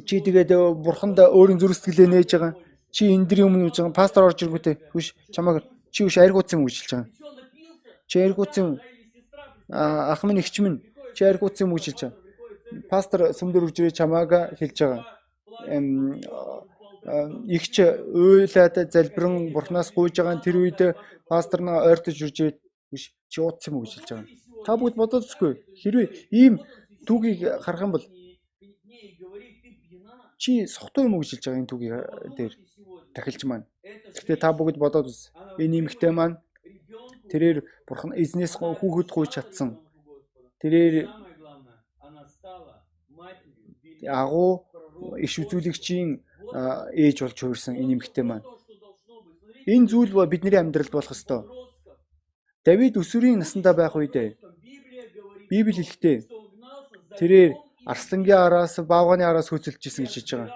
Чи 0.07 0.21
тэгээд 0.23 0.51
бурханд 0.85 1.19
өөрийн 1.19 1.59
зүрх 1.59 1.75
сэтгэлээ 1.75 2.07
нээж 2.07 2.29
байгаа. 2.35 2.53
Чи 2.95 3.11
эндрийн 3.11 3.47
өмнө 3.47 3.67
үж 3.67 3.77
байгаа 3.83 3.99
пастор 3.99 4.23
орж 4.31 4.39
ирэнгүүтээ 4.39 4.75
хүш 4.95 5.15
чамаг 5.35 5.67
чи 5.91 6.07
хүш 6.07 6.15
гэж 6.63 6.75
хэлж 6.79 6.91
байгаа. 6.91 7.09
Чи 8.07 8.15
аригууцсан 8.23 8.79
ах 9.67 10.23
минь 10.23 10.39
эгч 10.39 10.55
минь 10.63 10.79
чи 11.15 11.27
гэж 11.75 11.83
хэлж 11.85 11.99
байгаа. 12.01 12.19
Пастор 12.87 13.19
сүмдөр 13.35 13.67
үрж 13.67 13.77
ирээ 13.79 13.99
чамаага 13.99 14.55
хэлж 14.55 14.77
байгаа 14.79 15.03
игч 17.49 17.75
уйлаад 18.13 18.75
залбирэн 18.93 19.51
бурхнаас 19.53 19.89
гуйж 19.91 20.15
байгаа 20.21 20.43
тэр 20.43 20.57
үед 20.61 20.79
пастор 21.27 21.61
наа 21.65 21.83
ойртож 21.89 22.15
үржээд 22.21 22.57
биш 22.91 23.11
чи 23.31 23.41
уудсан 23.41 23.73
хэлж 23.97 24.07
байгаа. 24.09 24.27
Та 24.65 24.77
бүгд 24.77 24.95
бодоод 24.95 25.25
үзгүй. 25.25 25.53
Хэрвээ 25.81 26.07
ийм 26.29 26.61
түүгийг 27.07 27.65
харах 27.65 27.81
юм 27.81 27.91
бол 27.97 28.05
чи 30.41 30.65
сохтой 30.65 31.05
юм 31.05 31.13
уу 31.13 31.21
гэж 31.21 31.37
хэлж 31.37 31.45
байгаа 31.45 31.61
энэ 31.61 31.69
түүгийн 31.69 32.01
дээр 32.37 32.53
тахилч 33.13 33.41
маань. 33.45 33.65
Гэхдээ 33.85 34.37
та 34.41 34.49
бүгд 34.57 34.81
бодоод 34.81 35.05
үз. 35.05 35.29
Энэ 35.61 35.85
нэмэгтэй 35.85 36.09
маань 36.09 36.41
тэрээр 37.29 37.61
бурхан 37.85 38.17
эзнээс 38.17 38.57
хүүхэд 38.57 39.09
гуйж 39.13 39.29
чадсан. 39.37 39.77
Тэрээр 40.57 41.05
агуу 44.09 44.65
иш 45.21 45.33
үзүүлэгчийн 45.37 46.09
ээж 46.97 47.17
болж 47.21 47.37
хувирсан 47.37 47.77
энэ 47.77 47.93
эмэгтэй 48.01 48.25
маань. 48.25 48.45
Энэ 49.69 49.89
зүйл 49.93 50.11
ба 50.17 50.25
бидний 50.25 50.57
амьдралд 50.57 50.89
болох 50.89 51.13
ёстой. 51.13 51.45
Давид 52.65 52.97
өсвөрийн 52.97 53.37
насндаа 53.41 53.77
байх 53.77 53.93
үед 53.93 54.17
Библи 55.49 55.73
хэлэхдээ 55.75 56.17
тэрээр 57.19 57.51
арслангийн 57.85 58.37
араас 58.37 58.77
баавганы 58.79 59.23
араас 59.25 59.49
хөцөлжсэн 59.49 60.05
гэж 60.05 60.13
хэлж 60.13 60.29
байгаа. 60.33 60.51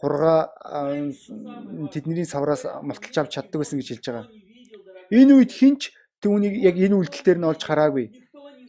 Хурга 0.00 0.34
тэдний 1.92 2.24
савраас 2.24 2.64
малталж 2.64 3.16
авч 3.18 3.32
чаддаг 3.36 3.60
байсан 3.60 3.78
гэж 3.78 3.88
хэлж 3.88 4.06
байгаа. 4.08 4.26
Энэ 5.10 5.32
үед 5.36 5.52
хинч 5.52 5.92
түүнийг 6.24 6.54
яг 6.64 6.76
энэ 6.80 6.96
үйлдэл 6.96 7.24
дээр 7.24 7.38
нь 7.38 7.48
олж 7.52 7.62
хараагүй. 7.64 8.06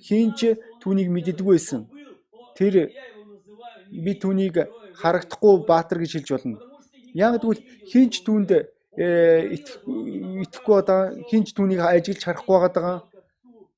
Хинч 0.04 0.40
түүнийг 0.84 1.10
мэддэггүй 1.16 1.56
байсан. 1.56 1.88
Тэр 2.60 2.92
би 3.90 4.12
түүнийг 4.20 4.68
харагдахгүй 5.00 5.64
баатар 5.64 6.04
гэж 6.04 6.12
хэлж 6.20 6.30
болно. 6.36 6.60
Яг 7.16 7.40
тэгвэл 7.40 7.64
хинч 7.88 8.28
түүнд 8.28 8.52
э, 8.52 9.56
итгэхгүй 9.56 10.76
одоо 10.76 11.16
хинч 11.32 11.56
түүнийг 11.56 11.80
ажиглж 11.80 12.28
харахгүй 12.28 12.60
байгаа 12.60 13.15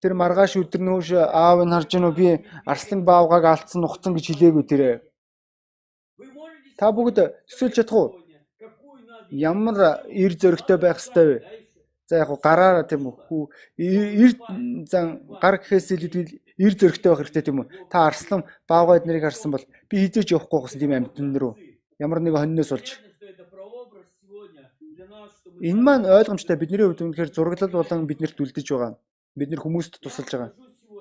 тэр 0.02 0.14
маргааш 0.14 0.58
өдрнөөш 0.62 1.08
аав 1.18 1.66
нь 1.66 1.74
харж 1.74 1.90
гэнэ 1.94 2.12
би 2.14 2.28
арслан 2.66 3.02
баавгааг 3.06 3.46
алдсан 3.46 3.82
нухцсан 3.82 4.14
гэж 4.14 4.26
хэлээгүй 4.30 4.66
тэр. 4.70 4.82
Та 6.78 6.92
бүгд 6.94 7.18
төсөөлж 7.50 7.76
чадах 7.82 7.98
уу? 7.98 8.08
Ямар 9.34 10.06
эр 10.08 10.34
зөрөгтэй 10.38 10.78
байх 10.78 11.02
ёстой 11.02 11.26
вэ? 11.26 11.38
За 12.06 12.22
яг 12.22 12.30
гараараа 12.38 12.86
тийм 12.86 13.10
үү? 13.10 13.50
Эр 13.78 14.32
зан 14.86 15.26
гар 15.42 15.58
гэхээс 15.58 15.92
илүүдээл 15.98 16.32
эр 16.62 16.74
зөрөгтэй 16.78 17.10
байх 17.10 17.20
хэрэгтэй 17.26 17.44
тийм 17.50 17.66
үү? 17.66 17.68
Та 17.90 18.06
арслан 18.06 18.46
баавгаа 18.70 19.02
эднэрийг 19.02 19.26
харсан 19.26 19.52
бол 19.52 19.66
би 19.90 19.96
хизээч 20.06 20.32
явахгүй 20.32 20.62
гэсэн 20.62 20.80
тийм 20.80 20.94
амьтан 20.94 21.34
руу 21.36 21.58
ямар 22.00 22.22
нэг 22.22 22.38
хоньноос 22.38 22.72
олж 22.72 22.88
Энэ 25.58 25.82
маань 25.82 26.06
ойлгомжтой 26.06 26.56
бидний 26.56 26.86
хувьд 26.86 27.02
үнэхээр 27.02 27.34
зураглал 27.34 27.82
болон 27.82 28.06
биднэрт 28.06 28.38
үлдэж 28.38 28.68
байгаа 28.70 28.94
бид 29.38 29.50
нэр 29.50 29.62
хүмүүст 29.62 30.02
тусалж 30.02 30.32
байгаа. 30.34 30.52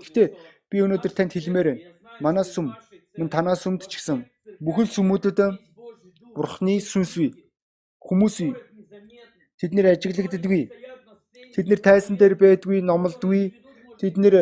Гэхдээ 0.00 0.26
би 0.70 0.76
өнөөдөр 0.84 1.12
танд 1.16 1.32
хэлмээр 1.32 1.68
байна. 1.68 1.82
Манай 2.20 2.44
сүм 2.44 2.76
мөн 3.16 3.28
танаас 3.32 3.64
сүмд 3.64 3.88
ч 3.88 3.96
гэсэн 3.96 4.18
бүхэл 4.60 4.88
сүмүүдэд 4.92 5.40
Бурхны 6.36 6.80
сүнс 6.84 7.16
бий. 7.16 7.32
Хүмүүс 8.04 8.36
бий. 8.44 8.52
Тэд 9.56 9.72
нэр 9.72 9.96
ажиглагддаггүй. 9.96 10.68
Тэд 11.56 11.66
нэр 11.72 11.80
тайсан 11.80 12.20
дээр 12.20 12.36
байдгүй, 12.36 12.84
номлодгүй. 12.84 13.56
Тэд 13.96 14.20
нэр 14.20 14.34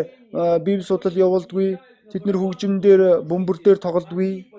библи 0.66 0.82
судлал 0.82 1.14
явуулдаггүй. 1.14 1.78
Тэд 2.10 2.26
нэр 2.26 2.36
хөгжим 2.42 2.82
дээр 2.82 3.22
бөмбөр 3.22 3.62
дээр 3.62 3.78
тоглодгүй. 3.78 4.50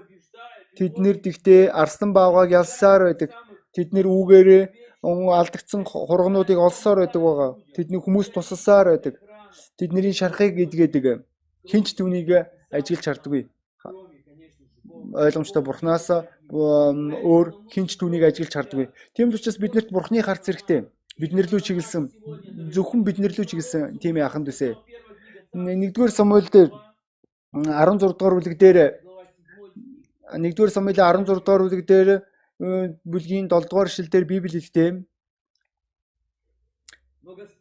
Тэд 0.79 0.95
нэр 1.03 1.19
тэгтээ 1.19 1.75
арслан 1.75 2.15
баавгааг 2.15 2.55
ялсаар 2.55 3.11
байдаг. 3.11 3.35
Тэд 3.75 3.91
нэр 3.91 4.07
үүгээрээ 4.07 4.63
алдагдсан 5.05 5.85
хургнуудыг 5.85 6.57
олсоор 6.57 7.05
байдаг 7.05 7.21
байгаа. 7.21 7.49
Тэдний 7.75 8.01
хүмүүс 8.01 8.33
тусалсаар 8.33 8.97
байдаг. 8.97 9.21
Тэдний 9.77 10.13
шархыг 10.13 10.57
эдгээдэг. 10.65 11.21
Хинч 11.69 11.93
түүнийг 11.93 12.49
ажиглж 12.73 13.05
хардаггүй. 13.05 13.45
Ойлгомжтой 15.13 15.61
бурхнаас 15.61 16.09
өөр 16.49 17.47
хинч 17.69 17.97
түүнийг 18.01 18.25
ажиглж 18.25 18.53
хардаггүй. 18.53 18.89
Тийм 19.13 19.29
учраас 19.29 19.61
биднэрт 19.61 19.93
бурхны 19.93 20.21
харц 20.25 20.49
хэрэгтэй. 20.49 20.89
Биднэр 21.21 21.47
лүү 21.47 21.61
чиглэсэн 21.63 22.09
зөвхөн 22.75 23.05
биднэр 23.07 23.31
лүү 23.37 23.45
чиглэсэн 23.47 24.01
тийм 24.03 24.19
аханд 24.19 24.49
үсэ. 24.51 24.75
Нэгдүгээр 25.55 26.11
Самуэль 26.11 26.51
дээр 26.51 26.69
16 27.55 28.19
дугаар 28.19 28.35
бүлэг 28.35 28.59
дээр 28.59 28.99
нэгдүгээр 30.35 30.75
Самуэль 30.75 30.99
16 30.99 31.39
дугаар 31.39 31.63
бүлэг 31.63 31.87
дээр 31.87 32.09
бүлгийн 32.59 33.47
7 33.51 33.69
дугаар 33.69 33.89
эшлэлдэр 33.91 34.25
Библи 34.25 34.59
хэлдэг 34.59 35.03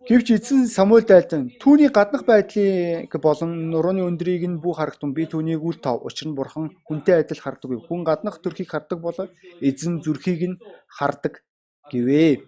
Гэвч 0.08 0.28
эзэн 0.36 0.68
Самуэль 0.68 1.08
дайлдан 1.08 1.48
түүний 1.56 1.88
гаднах 1.88 2.28
байдлыг 2.28 3.08
болон 3.16 3.72
нурууны 3.72 4.04
өндрийг 4.04 4.44
нь 4.44 4.60
бүх 4.60 4.76
харагтун 4.76 5.16
би 5.16 5.24
түүнийг 5.24 5.64
үл 5.64 5.80
тав. 5.80 6.04
Учир 6.04 6.28
нь 6.28 6.36
бурхан 6.36 6.76
хүнтэй 6.84 7.24
адил 7.24 7.40
хардаггүй. 7.40 7.80
Хүн 7.80 8.04
гаднах 8.04 8.44
төрхийг 8.44 8.68
хардаг 8.68 9.00
бол 9.00 9.16
эзэн 9.64 10.04
зүрхийг 10.04 10.42
нь 10.44 10.60
хардаг 10.84 11.40
гэвэ. 11.88 12.44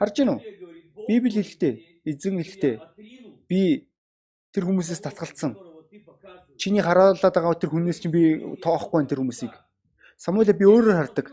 Харж 0.00 0.14
гин 0.16 0.32
үү? 0.32 0.40
Библи 1.04 1.36
хэлэхдээ 1.36 1.74
эзэн 2.08 2.40
хэлэхдээ 2.40 2.74
би 3.52 3.92
тэр 4.56 4.64
хүмүүсээс 4.64 5.04
татгалцсан. 5.04 5.52
Чиний 6.56 6.82
хараалаад 6.82 7.20
байгаа 7.20 7.54
тэр 7.60 7.70
хүнээс 7.70 8.00
чинь 8.00 8.14
би 8.14 8.22
тоохгүй 8.64 9.04
тэр 9.06 9.20
хүмүүсийг. 9.20 9.52
Самуэль 10.16 10.52
би 10.56 10.64
өөрөөр 10.64 10.96
хардаг. 10.96 11.26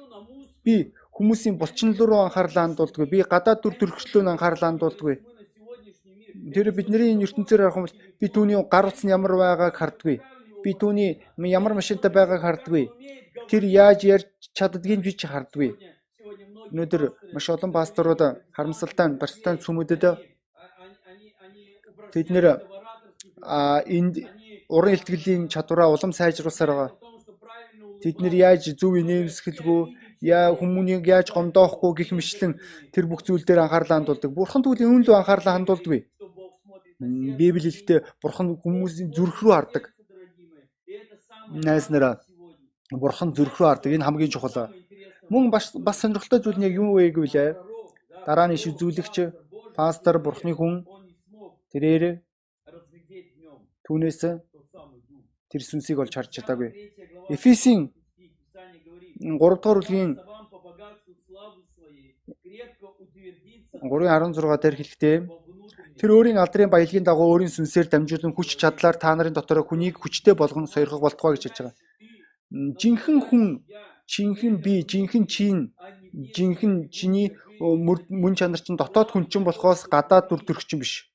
Би 0.64 0.94
хүмүүсийн 1.16 1.56
булчин 1.58 1.96
руу 1.96 2.28
анхаарлаа 2.28 2.68
хандуулдаггүй. 2.68 3.08
Би 3.08 3.24
гадаад 3.24 3.62
төр 3.64 3.74
төрхчлөө 3.80 4.28
анхаарлаа 4.34 4.70
хандуулдаггүй. 4.76 5.16
Тэр 6.54 6.72
бидний 6.76 7.14
энэ 7.14 7.24
ертөнцөөр 7.24 7.62
харах 7.62 7.78
юм 7.78 7.86
бол 7.88 7.98
би 8.20 8.28
түүний 8.28 8.58
гар 8.68 8.90
утас 8.90 9.04
нь 9.06 9.14
ямар 9.16 9.38
байгааг 9.38 9.76
харддаггүй. 9.78 10.18
Би 10.64 10.72
түүний 10.76 11.22
ямар 11.38 11.74
машинтай 11.78 12.12
байгааг 12.12 12.42
харддаггүй. 12.44 12.90
Тэр 13.48 13.64
яаж 13.64 14.04
ярьж 14.04 14.28
чаддгийг 14.58 15.06
би 15.06 15.14
ч 15.16 15.30
харддаггүй. 15.30 15.72
Өнөөдөр 16.74 17.04
маш 17.34 17.46
олон 17.54 17.72
пасторууд 17.72 18.22
харамсалтай 18.52 19.08
барьцтай 19.22 19.56
сүмүүдэд 19.62 20.04
тэд 22.14 22.28
нэр 22.34 22.46
а 23.42 23.82
энд 23.86 24.16
уран 24.76 24.94
ихтгэлийн 24.98 25.48
чадвараа 25.54 25.94
улам 25.94 26.12
сайжруулсаар 26.18 26.72
байгаа. 26.74 26.92
Тэд 28.02 28.18
нэр 28.20 28.34
яаж 28.48 28.64
зөв 28.80 28.94
инээмсэглгүй 29.00 29.82
яа 30.24 30.56
хүмүүнийг 30.60 31.08
яаж 31.08 31.28
гомдоохгүй 31.32 31.92
гих 31.98 32.12
мэтлэн 32.18 32.60
тэр 32.92 33.06
бүх 33.08 33.22
зүйл 33.24 33.46
дээр 33.46 33.64
анхаарлаа 33.64 34.00
хандуулдаг. 34.00 34.32
Бурхан 34.32 34.64
тэгвэл 34.64 34.84
энэ 34.84 35.06
лөө 35.08 35.18
анхаарлаа 35.20 35.54
хандуулдаггүй. 35.56 36.02
Библи 37.40 37.68
хэлэхдээ 37.68 38.00
бурхан 38.24 38.56
хүмүүсийн 38.64 39.12
зүрх 39.16 39.40
рүү 39.44 39.54
хардаг. 39.56 39.84
Найс 41.52 41.88
нараа 41.92 42.24
бурхан 42.92 43.36
зүрх 43.36 43.56
рүү 43.60 43.68
хардаг. 43.68 43.92
Энэ 43.92 44.08
хамгийн 44.08 44.32
чухал. 44.32 44.72
Мөн 45.30 45.52
бас 45.52 45.72
бас 45.76 46.00
сонирхолтой 46.00 46.40
зүйл 46.40 46.60
нь 46.60 46.68
яг 46.68 46.76
юу 46.76 47.00
вэ 47.00 47.12
гэвэл 47.12 47.56
дараа 48.28 48.48
нь 48.48 48.56
иш 48.56 48.68
үзүүлэгч 48.68 49.16
пастор 49.76 50.20
бурхны 50.20 50.52
хүн 50.56 50.84
тэрээр 51.72 52.24
түүнээс 53.88 54.22
тэр 55.54 55.62
сүнсийг 55.62 56.02
олж 56.02 56.14
харж 56.18 56.34
чадаагүй. 56.34 56.74
Эфесийн 57.30 57.94
3 59.22 59.38
дугаар 59.38 59.78
бүлгийн 59.78 60.18
3:16 63.84 64.58
дээр 64.64 64.76
хэлэхдээ 64.82 65.16
тэр 66.00 66.10
өөрийн 66.16 66.42
алдрын 66.42 66.74
баялагын 66.74 67.06
дагуу 67.06 67.30
өөрийн 67.38 67.54
сүнсээр 67.54 67.88
дамжуулан 67.94 68.34
хүч 68.34 68.58
чадлаар 68.58 68.98
та 68.98 69.14
нарын 69.14 69.38
дотор 69.38 69.62
хүнийг 69.62 70.02
хүчтэй 70.02 70.34
болгон 70.34 70.66
сойрхох 70.66 71.02
болтугай 71.06 71.38
гэж 71.38 71.44
хэлж 71.46 71.58
байгаа. 71.62 71.76
Жинхэнэ 72.82 73.22
хүн, 73.28 73.44
жинхэнэ 74.10 74.58
би, 74.66 74.74
жинхэнэ 74.92 75.28
чин, 75.30 75.58
жинхэнэ 76.36 76.90
чиний 76.90 77.28
мөн 77.60 78.34
чанар 78.36 78.62
чинь 78.62 78.78
дотоод 78.78 79.10
хүн 79.12 79.26
чинь 79.32 79.46
болохоос 79.46 79.86
гадаад 79.90 80.30
дүр 80.30 80.42
төрх 80.46 80.66
чинь 80.66 80.82
биш. 80.82 81.10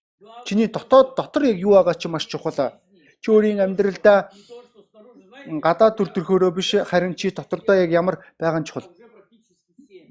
Чиний 0.47 0.67
дотоод 0.67 1.15
дотор 1.19 1.43
яг 1.51 1.59
юу 1.59 1.75
байгаа 1.79 1.95
чи 1.95 2.09
маш 2.09 2.27
чухал. 2.27 2.79
Чи 3.21 3.31
өөрийн 3.35 3.61
амьдралдаа 3.65 4.31
гадаад 5.65 5.97
төр 5.99 6.09
төрхөөрөө 6.15 6.51
биш 6.55 6.71
харин 6.91 7.15
чи 7.19 7.31
дотордоо 7.31 7.75
яг 7.75 7.91
ямар 7.91 8.23
байгаа 8.39 8.61
нь 8.61 8.69
чухал. 8.69 8.87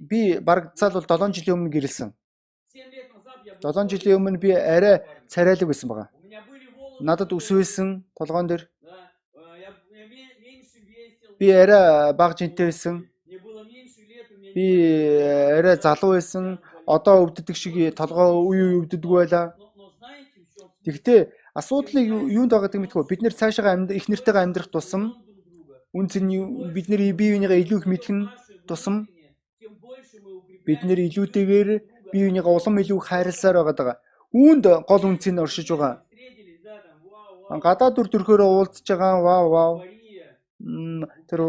Би 0.09 0.39
баг 0.39 0.75
цаал 0.75 0.93
бол 0.93 1.07
7 1.07 1.33
жилийн 1.35 1.57
өмнө 1.57 1.73
гэрэлсэн. 1.73 2.09
7 3.63 3.89
жилийн 3.91 4.17
өмнө 4.19 4.39
би 4.39 4.51
арай 4.51 5.01
царайлаг 5.27 5.67
байсан 5.69 5.89
байгаа. 5.89 6.09
Надад 6.99 7.31
байсан 7.31 8.03
толгоон 8.17 8.47
дээр. 8.47 8.63
Би 11.39 11.51
арай 11.51 12.13
бага 12.13 12.35
жинтэй 12.37 12.65
байсан. 12.69 13.07
Би 14.55 14.67
арай 15.57 15.75
залуу 15.77 16.11
байсан. 16.17 16.59
Одоо 16.87 17.25
өвддөг 17.25 17.55
шиг 17.55 17.75
толгоо 17.95 18.47
үе 18.49 18.63
үе 18.63 18.75
өвддөг 18.81 19.01
байлаа. 19.05 19.45
Тэгвэл 20.83 21.27
асуудлыг 21.57 22.05
юунд 22.07 22.53
байгаа 22.53 22.69
гэдэг 22.69 22.81
мэдгүй. 22.85 23.09
Бид 23.09 23.21
нэр 23.25 23.33
цаашаа 23.33 23.75
их 23.89 24.05
нэртэйгээ 24.07 24.45
амьдрах 24.45 24.69
тусам 24.69 25.17
Үн 25.97 26.05
цэн 26.11 26.27
бидний 26.75 27.09
бие 27.09 27.39
биенийгээ 27.39 27.63
илүү 27.63 27.79
их 27.79 27.87
мэдэх 27.87 28.11
нь 28.13 28.29
тусам 28.67 29.09
бид 30.67 30.81
нэр 30.83 30.99
илүүтэйгээр 31.07 31.69
бие 32.11 32.23
биенийгээ 32.27 32.53
улам 32.53 32.75
илүү 32.83 32.99
хайрласаар 33.01 33.63
байгаа. 33.63 33.97
Үүнд 34.35 34.65
гол 34.85 35.03
үнцийг 35.07 35.39
оршиж 35.39 35.71
байгаа. 35.71 36.03
Гадаад 37.49 37.95
дүр 37.95 38.07
төрхөөрөө 38.11 38.49
уулзж 38.51 38.83
байгаа 38.83 39.23
вау 39.25 39.45
вау. 39.55 39.73
Тэр 41.25 41.41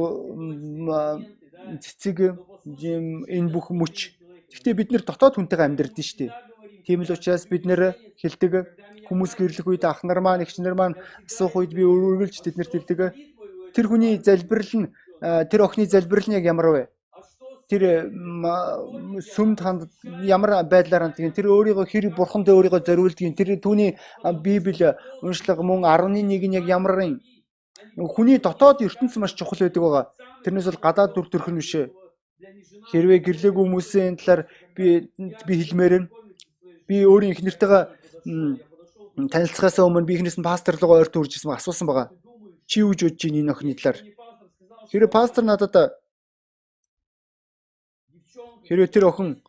цэцэг 1.82 2.16
энэ 2.30 3.52
бүх 3.52 3.74
мөч. 3.74 4.14
Гэхдээ 4.54 4.74
бид 4.78 4.88
нэр 4.94 5.02
дотоод 5.02 5.34
хүнтэйгээ 5.34 5.66
амьдрдэн 5.66 6.06
шүү 6.06 6.18
дээ. 6.24 6.32
Тийм 6.88 7.04
л 7.04 7.12
учраас 7.12 7.44
бид 7.44 7.68
нэр 7.68 7.92
хэлдэг 8.16 8.52
хүмүүс 9.12 9.36
гэрлэх 9.36 9.68
үед 9.68 9.84
ах 9.84 10.00
нар 10.08 10.24
маань 10.24 10.40
эгч 10.48 10.56
нар 10.64 10.72
маань 10.72 10.96
асуух 11.28 11.60
үед 11.60 11.76
би 11.76 11.84
өргөлж 11.84 12.40
тэднэрт 12.40 12.72
хэлдэг 12.72 13.12
тэр 13.76 13.86
хүний 13.92 14.16
залбирал 14.16 14.72
нь 14.72 14.88
тэр 15.20 15.68
охины 15.68 15.84
залбирал 15.84 16.32
нь 16.32 16.36
яг 16.40 16.48
ямар 16.48 16.68
вэ? 16.72 16.82
тэр 17.68 18.08
сүмд 19.20 19.60
ханд 19.60 19.80
ямар 20.24 20.64
байдлаар 20.64 21.12
ханддаг 21.12 21.36
тэр 21.36 21.52
өөрийгөө 21.52 21.84
хэр 21.84 22.16
бурханд 22.16 22.48
өөрийгөө 22.48 22.80
зориулдаг 22.80 23.36
тэр 23.36 23.60
түүний 23.60 24.00
библи 24.40 24.96
уншлага 25.20 25.60
мөн 25.60 25.84
11-ийг 25.84 26.44
нь 26.48 26.56
яг 26.56 26.64
ямарын 26.64 27.20
хүний 28.16 28.40
дотоод 28.40 28.80
ертөнц 28.80 29.20
маш 29.20 29.36
чухал 29.36 29.60
байдаг 29.60 29.82
байгаа. 29.84 30.04
Тэрнээс 30.40 30.72
бол 30.72 30.80
гадаад 30.80 31.12
дүр 31.12 31.28
төрх 31.28 31.52
нь 31.52 31.60
биш. 31.60 31.76
Хэрвээ 32.88 33.20
гэрлээгүй 33.20 33.64
хүмүүсийн 33.68 34.16
талаар 34.16 34.48
би 34.72 35.12
би 35.44 35.52
хэлмээр 35.60 35.94
нь 36.00 36.08
би 36.88 37.04
өөрийн 37.04 37.36
их 37.36 37.44
нэртэйгээ 37.44 37.84
танилцахаас 39.28 39.78
өмнө 39.84 40.08
би 40.08 40.16
ихнээс 40.16 40.38
нь 40.40 40.46
пастор 40.46 40.74
руу 40.80 40.96
ойртон 40.96 41.22
үрж 41.22 41.36
ирсэн 41.36 41.52
асуусан 41.52 41.86
байгаа. 41.86 42.08
Чи 42.66 42.80
юу 42.80 42.92
гэж 42.92 43.00
бодож 43.04 43.22
байна 43.22 43.40
энэ 43.42 43.52
охины 43.52 43.74
талаар? 43.76 43.98
Хэрэв 44.90 45.10
пастор 45.12 45.44
надад 45.44 45.74
хэрвээ 48.68 48.88
тэр 48.88 49.04
охин 49.10 49.40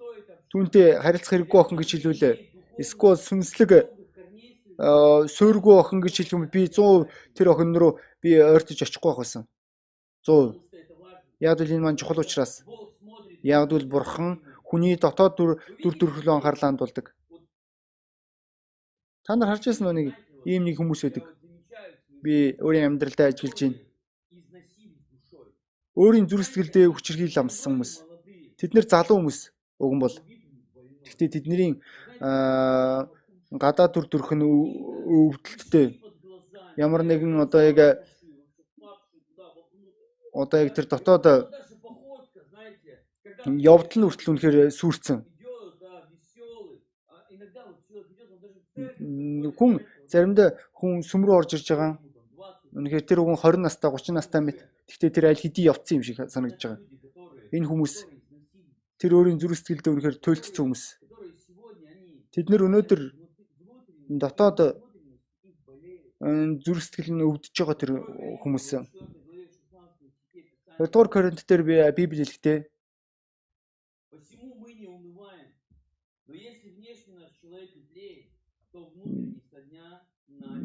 түүнтэй 0.52 1.00
харилцах 1.00 1.32
хэрэггүй 1.38 1.60
охин 1.60 1.78
гэж 1.80 1.90
хэлвэлээ. 1.96 2.36
Эсвэл 2.82 3.20
сүнслэг 3.20 3.72
суургүй 4.80 5.76
охин 5.76 6.00
гэж 6.00 6.14
хэлэх 6.24 6.34
юм 6.34 6.48
би 6.48 6.72
100 6.72 7.08
тэр 7.36 7.52
охин 7.52 7.76
руу 7.76 8.00
би 8.24 8.40
ойртож 8.40 8.80
очихгүй 8.80 9.12
байх 9.12 9.20
байсан. 9.22 9.44
100. 10.24 10.56
Яг 11.44 11.60
л 11.60 11.72
энэ 11.72 11.84
маань 11.84 12.00
чухал 12.00 12.24
учраас. 12.24 12.64
Яг 13.44 13.68
л 13.72 13.86
бурхан 13.92 14.40
хүний 14.64 14.96
дотоод 14.96 15.36
дүр 15.36 15.94
төрхлөө 16.00 16.40
анхаарлаа 16.40 16.72
хандуулдаг. 16.72 17.12
Та 19.30 19.36
нар 19.38 19.54
харж 19.54 19.70
байсан 19.70 19.94
нэг 19.94 20.18
ийм 20.42 20.66
нэг 20.66 20.82
хүмүүс 20.82 21.06
байдаг. 21.06 21.26
Би 22.26 22.58
өөрийн 22.66 22.98
амьдралдаа 22.98 23.30
ажиллаж 23.30 23.62
байна. 23.62 23.78
Өөрийн 25.94 26.26
зүрх 26.26 26.50
сэтгэлдээ 26.50 26.90
хүчрхийл 26.90 27.38
амссан 27.38 27.78
хүмүүс. 27.78 27.94
Тэд 28.58 28.74
нэр 28.74 28.90
залуу 28.90 29.22
хүмүүс 29.22 29.54
уган 29.78 30.02
бол. 30.02 30.18
Гэхдээ 31.06 31.30
тэдний 31.30 31.78
гадаа 33.54 33.88
төр 33.94 34.10
төрх 34.10 34.34
нь 34.34 34.42
өвдөлттэй. 34.50 36.02
Ямар 36.82 37.06
нэгэн 37.06 37.38
одоо 37.38 37.62
яг 37.62 38.02
одоо 40.34 40.58
яг 40.58 40.74
тэр 40.74 40.90
дотоод 40.90 41.54
явдал 43.46 43.94
нь 43.94 44.06
хүртэл 44.10 44.32
үнэхээр 44.34 44.74
сүрцэн. 44.74 45.29
Хүн 49.58 49.72
заримдаа 50.08 50.58
хүн 50.74 51.02
сүм 51.04 51.26
рүү 51.26 51.36
орж 51.40 51.58
ирж 51.58 51.68
байгаа. 51.72 51.92
Үнэхээр 52.76 53.06
тэр 53.06 53.20
хүн 53.26 53.38
20 53.38 53.66
настай 53.66 53.90
30 53.90 54.14
настай 54.16 54.42
мэт. 54.42 54.60
Гэхдээ 54.88 55.12
тэр 55.14 55.26
аль 55.30 55.42
хэдийн 55.42 55.70
явцсан 55.74 55.98
юм 56.00 56.04
шиг 56.06 56.18
санагдаж 56.30 56.62
байгаа. 56.64 56.82
Энэ 57.56 57.70
хүмүүс 57.70 57.96
тэр 59.02 59.12
өөрийн 59.18 59.42
зүрх 59.42 59.58
сэтгэлдээ 59.58 59.94
үнэхээр 59.94 60.18
туйлдсан 60.22 60.64
хүмүүс. 60.70 60.84
Тэд 62.30 62.46
нэр 62.54 62.68
өнөөдөр 62.70 63.02
дотоод 64.22 64.58
зүрх 66.20 66.84
сэтгэл 66.84 67.16
нь 67.16 67.26
өвдөж 67.26 67.56
байгаа 67.58 67.78
тэр 67.80 67.92
хүмүүс. 68.44 68.68
2 70.78 70.88
дугаар 70.92 71.10
Коринт 71.10 71.42
дээр 71.48 71.64
би 71.64 71.76
Библи 71.98 72.24
хэлэхдээ 72.24 72.58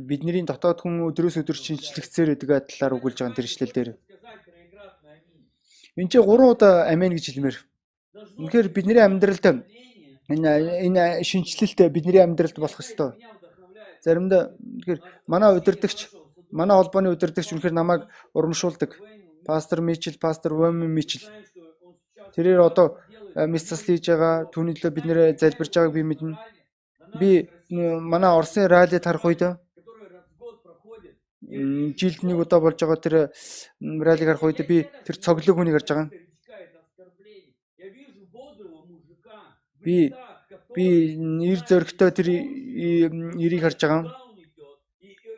бидний 0.08 0.44
дотоод 0.44 0.80
хүн 0.84 1.08
өдрөөс 1.08 1.40
өдөр 1.40 1.56
шинжлэгцээр 1.56 2.36
гэдэг 2.36 2.68
талаар 2.68 2.96
өгүүлж 3.00 3.18
байгаа 3.20 3.36
тэр 3.36 3.48
ишлэл 3.48 3.72
дээр. 3.74 3.90
Энд 5.96 6.10
чинь 6.12 6.26
3 6.26 6.52
удаа 6.52 6.90
амен 6.90 7.14
гэж 7.16 7.24
хэлмээр. 7.32 7.56
Үнэхээр 8.38 8.68
бидний 8.74 9.00
амьдралд 9.00 9.44
энэ 10.28 10.50
энэ 10.86 11.24
шинжлэлт 11.24 11.80
бидний 11.94 12.20
амьдралд 12.20 12.58
болох 12.58 12.80
ёстой. 12.82 13.16
Заримдаа 14.04 14.52
үнэхээр 14.58 15.00
манай 15.26 15.56
удирдахч, 15.56 16.10
манай 16.50 16.76
холбооны 16.76 17.08
удирдахч 17.14 17.52
үнэхээр 17.52 17.72
намайг 17.72 18.02
урамшуулдаг. 18.34 19.00
Пастор 19.46 19.80
Мичл, 19.80 20.18
пастор 20.20 20.52
Воми 20.54 20.86
Мичл. 20.86 21.24
Тэрээр 22.34 22.60
одоо 22.60 22.98
мис 23.46 23.68
заслиж 23.68 24.08
байгаа 24.08 24.46
түүний 24.50 24.74
төлөө 24.74 24.94
бид 24.94 25.06
нэр 25.06 25.18
залбирж 25.38 25.72
байгааг 25.74 25.94
би 25.94 26.02
мэднэ. 26.02 26.38
Би 27.20 27.30
манай 27.70 28.30
Оросын 28.30 28.66
раллид 28.68 29.04
харах 29.04 29.24
үед 29.24 29.42
жилд 31.98 32.20
нэг 32.22 32.38
удаа 32.38 32.60
болж 32.60 32.78
байгаа 32.80 33.00
тэр 33.00 33.14
раллиг 34.06 34.28
харах 34.28 34.44
үед 34.44 34.60
би 34.66 34.88
тэр 35.04 35.16
цоглог 35.16 35.56
хүнийг 35.56 35.76
харж 35.76 35.88
байгаа. 35.88 36.08
Би 39.84 40.12
би 40.74 41.16
нэр 41.16 41.60
зөрөгтэй 41.68 42.10
тэр 42.10 42.28
нэрийг 43.38 43.62
харж 43.62 43.80
байгаа. 43.80 44.24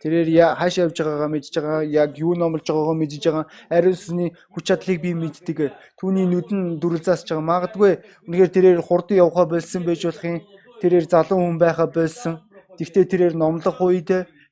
Тэрээр 0.03 0.29
хаашаа 0.55 0.87
явж 0.87 0.97
байгаагаа 1.01 1.31
мэдж 1.33 1.51
байгаа, 1.57 1.83
яг 1.83 2.11
юу 2.21 2.37
номлож 2.37 2.69
байгаагаа 2.69 3.01
мэдж 3.01 3.25
байгаа, 3.27 3.45
ариун 3.73 3.97
сүнсний 3.97 4.31
хүч 4.53 4.65
чадлыг 4.69 5.01
би 5.03 5.11
мэддэг. 5.17 5.73
Түүний 5.99 6.29
нүд 6.29 6.49
нь 6.53 6.79
дүрэл 6.79 7.03
заасж 7.03 7.33
байгаа. 7.33 7.51
Магадгүй 7.51 7.93
үнэхээр 8.29 8.51
тэрээр 8.55 8.81
хурдан 8.87 9.19
явхаа 9.25 9.49
болсон 9.49 9.83
байж 9.89 10.05
болох 10.05 10.25
юм. 10.25 10.45
Тэрээр 10.81 11.07
залуу 11.13 11.39
хүн 11.41 11.59
байхаа 11.59 11.89
болсон. 11.89 12.35
Тэгвэл 12.77 13.11
тэрээр 13.13 13.35
номлох 13.37 13.81
үед 13.81 14.11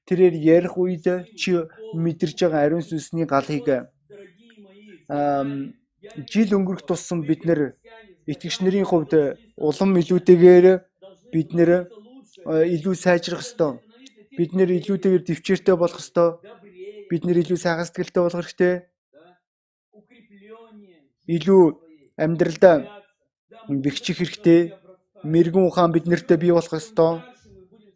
тэрээр 0.09 0.35
ярих 0.57 0.75
үед 0.81 1.07
чи 1.37 1.51
мэдэрж 1.93 2.39
байгаа 2.41 2.61
ариун 2.65 2.85
сүнсний 2.85 3.27
галыг 3.29 3.69
жил 6.31 6.51
өнгөрөх 6.57 6.85
тусам 6.85 7.25
бид 7.25 7.45
нэр 7.49 7.77
итгэгч 8.29 8.61
нарын 8.61 8.89
хувьд 8.89 9.13
улам 9.57 9.91
илүүтэйгээр 10.01 10.67
бид 11.33 11.49
нэр 11.57 11.71
илүү 12.45 12.95
сайжрах 12.97 13.45
ёстой. 13.45 13.81
Бид 14.37 14.53
нэр 14.53 14.71
илүүтэйгээр 14.81 15.25
төвчээртэй 15.25 15.77
болох 15.77 16.01
ёстой. 16.01 16.41
Бид 17.09 17.23
нэр 17.25 17.41
илүү 17.45 17.59
сайхан 17.61 17.87
сэтгэлтэй 17.89 18.23
болох 18.23 18.41
хэрэгтэй. 18.45 18.75
Илүү 21.37 21.63
амьдралдаа 22.21 22.77
бэхжих 23.69 24.21
хэрэгтэй. 24.21 24.61
Мэргэн 25.25 25.65
ухаан 25.67 25.93
бид 25.93 26.07
нартэй 26.07 26.37
бий 26.37 26.53
болох 26.53 26.73
ёстой 26.73 27.25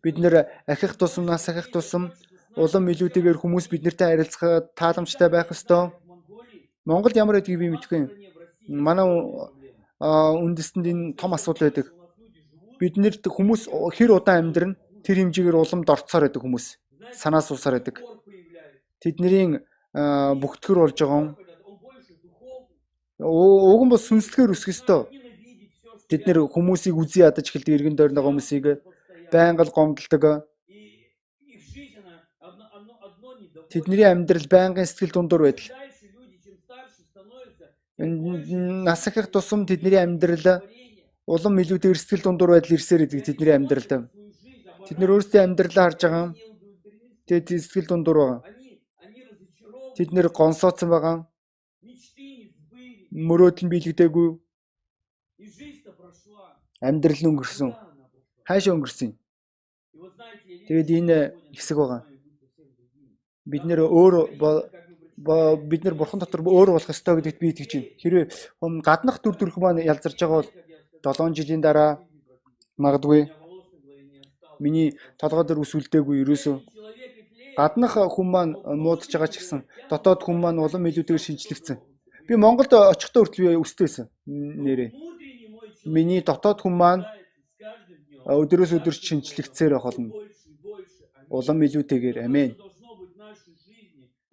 бид 0.03 0.19
нэр 0.19 0.47
ахих 0.67 0.97
тусамнаас 0.97 1.49
ахих 1.49 1.71
тусам 1.71 2.12
улам 2.57 2.88
илүүтэйгээр 2.88 3.38
хүмүүс 3.38 3.69
биднэртэй 3.69 4.09
харилцах 4.09 4.73
тааламжтай 4.75 5.29
байх 5.29 5.51
ёстой. 5.51 5.93
Монгол 6.85 7.12
ямар 7.14 7.37
байдгийг 7.38 7.59
би 7.59 7.69
мэдэхгүй 7.71 7.99
юм. 7.99 8.11
Манай 8.69 9.07
үндэстэнд 10.01 10.87
энэ 10.87 11.14
том 11.19 11.35
асуудал 11.35 11.69
байдаг. 11.69 11.93
Биднэрт 12.81 13.27
хүмүүс 13.27 13.69
хэр 13.69 14.11
удаан 14.17 14.49
амьдрна 14.49 14.79
тэр 15.05 15.23
хэмжээгээр 15.23 15.61
уламд 15.61 15.91
орцоор 15.91 16.25
байдаг 16.27 16.43
хүмүүс. 16.43 16.67
Санаа 17.14 17.43
суусаар 17.43 17.79
байдаг. 17.79 18.01
Тэдний 19.03 19.61
бүгтгэр 19.93 20.79
болж 20.79 20.99
байгаа 20.99 21.21
юм. 21.21 21.29
Уг 23.19 23.83
нь 23.85 23.93
бас 23.93 24.07
сүнслэгээр 24.07 24.55
өсөх 24.55 24.73
ёстой. 24.73 25.11
Тэд 26.09 26.25
нэр 26.25 26.49
хүмүүсийг 26.49 26.97
үзий 26.97 27.23
ядаж 27.23 27.47
эхэлдэг 27.53 27.75
иргэн 27.77 27.97
дойрны 27.97 28.21
хүмүүсийг 28.25 28.81
байнга 29.33 29.64
л 29.68 29.75
гомдолдог. 29.77 30.49
Тэдний 33.68 34.05
амьдрал 34.09 34.49
байнгын 34.49 34.88
сэтгэл 34.88 35.12
дундуур 35.12 35.42
байдал. 35.44 35.68
Нас 38.88 39.03
ихэх 39.09 39.29
тусам 39.29 39.66
тэдний 39.68 40.01
амьдрал 40.01 40.64
улам 41.29 41.61
илүүтэйгээр 41.61 42.01
сэтгэл 42.01 42.25
дундуур 42.25 42.57
байдал 42.57 42.77
ирсээр 42.77 43.05
идэг 43.05 43.21
тэдний 43.29 43.53
амьдралд. 43.53 44.09
Тэд 44.88 44.97
нэр 44.97 45.12
өөрсдийн 45.12 45.44
амьдралаа 45.53 45.85
харж 45.92 46.01
байгаа. 46.09 46.27
Тэгээд 47.29 47.61
сэтгэл 47.61 47.88
дундуур 47.92 48.18
байгаа. 48.18 48.40
Тэд 49.97 50.11
нэр 50.16 50.33
гонсооцсон 50.33 50.88
байгаа. 50.88 51.16
Мөрөөдөл 53.12 53.64
нь 53.66 53.73
биелэгдээгүй. 53.73 54.29
Амьдрал 56.81 57.21
нь 57.23 57.31
өнгөрсөн 57.31 57.71
хаашаа 58.49 58.75
өнгөрсөн 58.77 59.12
юм. 59.12 59.17
Тэгээд 60.67 60.88
энэ 60.99 61.17
хэсэг 61.53 61.77
байгаа. 61.77 62.03
Бид 63.45 63.64
нэр 63.69 63.85
өөр 63.85 64.14
бид 65.71 65.83
нар 65.85 65.95
бурхан 65.99 66.21
дотор 66.21 66.41
өөр 66.41 66.73
болох 66.73 66.88
ёстой 66.88 67.19
гэдэгт 67.19 67.41
би 67.41 67.49
итгэж 67.53 67.73
байна. 67.75 67.93
Хэрвээ 68.01 68.25
гаднах 68.88 69.19
дүр 69.21 69.37
төрх 69.37 69.57
маань 69.61 69.85
ялзарч 69.85 70.17
байгаа 70.17 70.41
бол 70.41 70.51
7 71.03 71.37
жилийн 71.37 71.61
дараа 71.61 72.01
магадгүй 72.79 73.29
миний 74.62 74.97
толгой 75.21 75.45
дээр 75.45 75.61
ус 75.61 75.75
үлдээгүй 75.75 76.23
ерөөсөө 76.23 76.57
гаднах 77.59 77.95
хүн 78.14 78.29
маань 78.31 78.53
муудаж 78.85 79.11
байгаа 79.11 79.29
ч 79.29 79.43
гэсэн 79.43 79.61
дотоод 79.91 80.23
хүн 80.23 80.38
маань 80.41 80.62
улам 80.62 80.87
илүүтэйгээр 80.88 81.27
шинжлэгдсэн. 81.27 81.77
Би 82.27 82.35
Монголд 82.37 82.73
очихдоо 82.73 83.27
хүртэл 83.27 83.45
би 83.45 83.59
өстэй 83.59 83.85
байсан 83.87 84.07
нэрээ. 84.27 84.91
Миний 85.94 86.20
дотоод 86.20 86.61
хүн 86.61 86.74
маань 86.77 87.05
өдрөөс 88.29 88.72
өдөр 88.77 88.92
шинжлэгцээр 88.92 89.72
байх 89.74 89.87
болно. 89.88 90.12
Улам 91.33 91.59
илүүтэйгээр 91.64 92.18
амен. 92.29 92.53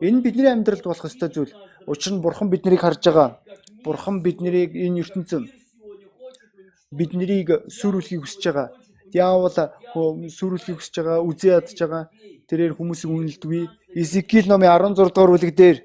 Энэ 0.04 0.24
бидний 0.26 0.52
амьдралд 0.52 0.84
болох 0.84 1.08
ёстой 1.08 1.30
зүйл. 1.32 1.54
Учир 1.88 2.14
нь 2.14 2.24
бурхан 2.24 2.52
биднийг 2.52 2.82
харж 2.84 3.04
байгаа. 3.08 3.40
Бурхан 3.84 4.20
биднийг 4.26 4.76
энэ 4.76 5.00
ертөнцийн 5.04 5.48
биднийг 6.92 7.48
сүрүүлэхийг 7.78 8.22
хүсэж 8.24 8.44
байгаа. 8.48 8.68
Диавол 9.14 9.56
сүрүүлэхийг 10.38 10.78
хүсэж 10.80 10.96
байгаа, 11.00 11.24
үзээ 11.24 11.56
ядж 11.56 11.80
байгаа. 11.80 12.04
Тэрээр 12.50 12.76
хүмүүсийг 12.76 13.12
үнэлдэггүй. 13.12 13.64
Изекил 13.96 14.48
номын 14.52 14.70
16 14.76 15.16
дугаар 15.16 15.32
бүлэг 15.32 15.54
дээр 15.56 15.78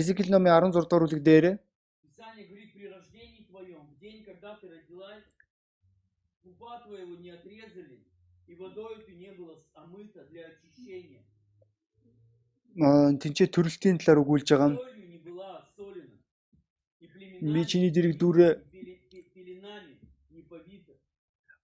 Изекил 0.00 0.28
номын 0.30 0.52
16 0.52 0.90
дугаар 0.90 1.04
бүлэг 1.06 1.22
дээр 1.22 1.46
пупа 6.42 6.80
твоего 6.84 7.14
не 7.14 7.30
отрезали, 7.30 8.04
и 8.46 8.54
водою 8.54 9.00
ты 9.06 9.12
не 9.12 9.30
была 9.30 9.54
омыта 9.74 10.24
для 10.24 10.48
очищения. 10.48 11.22
Тинчээ 12.74 13.46
төрөлтийн 13.54 13.98
талаар 13.98 14.22
өгүүлж 14.22 14.48
байгаа 14.50 14.70
юм. 14.72 14.78
Би 17.54 17.62
чиний 17.70 17.90
дэрэг 17.94 18.18
дүрээ 18.18 18.52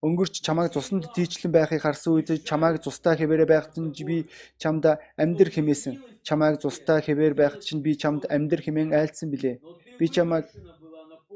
өнгөрч 0.07 0.35
чамайг 0.47 0.71
цуснд 0.71 1.11
тийчлэн 1.15 1.51
байхыг 1.51 1.83
харсан 1.83 2.15
үед 2.15 2.47
чамайг 2.47 2.79
цустай 2.79 3.19
хэвээрээ 3.19 3.51
байхад 3.51 3.75
чинь 3.75 4.07
би 4.07 4.31
чамд 4.63 4.85
амьдр 5.19 5.51
хэмээсэн. 5.51 6.23
Чамайг 6.23 6.63
цустай 6.63 7.03
хэвээр 7.03 7.35
байхад 7.35 7.67
чинь 7.67 7.83
би 7.83 7.99
чамд 7.99 8.31
амьдр 8.31 8.63
хэмээн 8.63 8.95
айлцсан 8.95 9.29
билээ. 9.31 9.59
Би 9.99 10.07
чамайг 10.07 10.47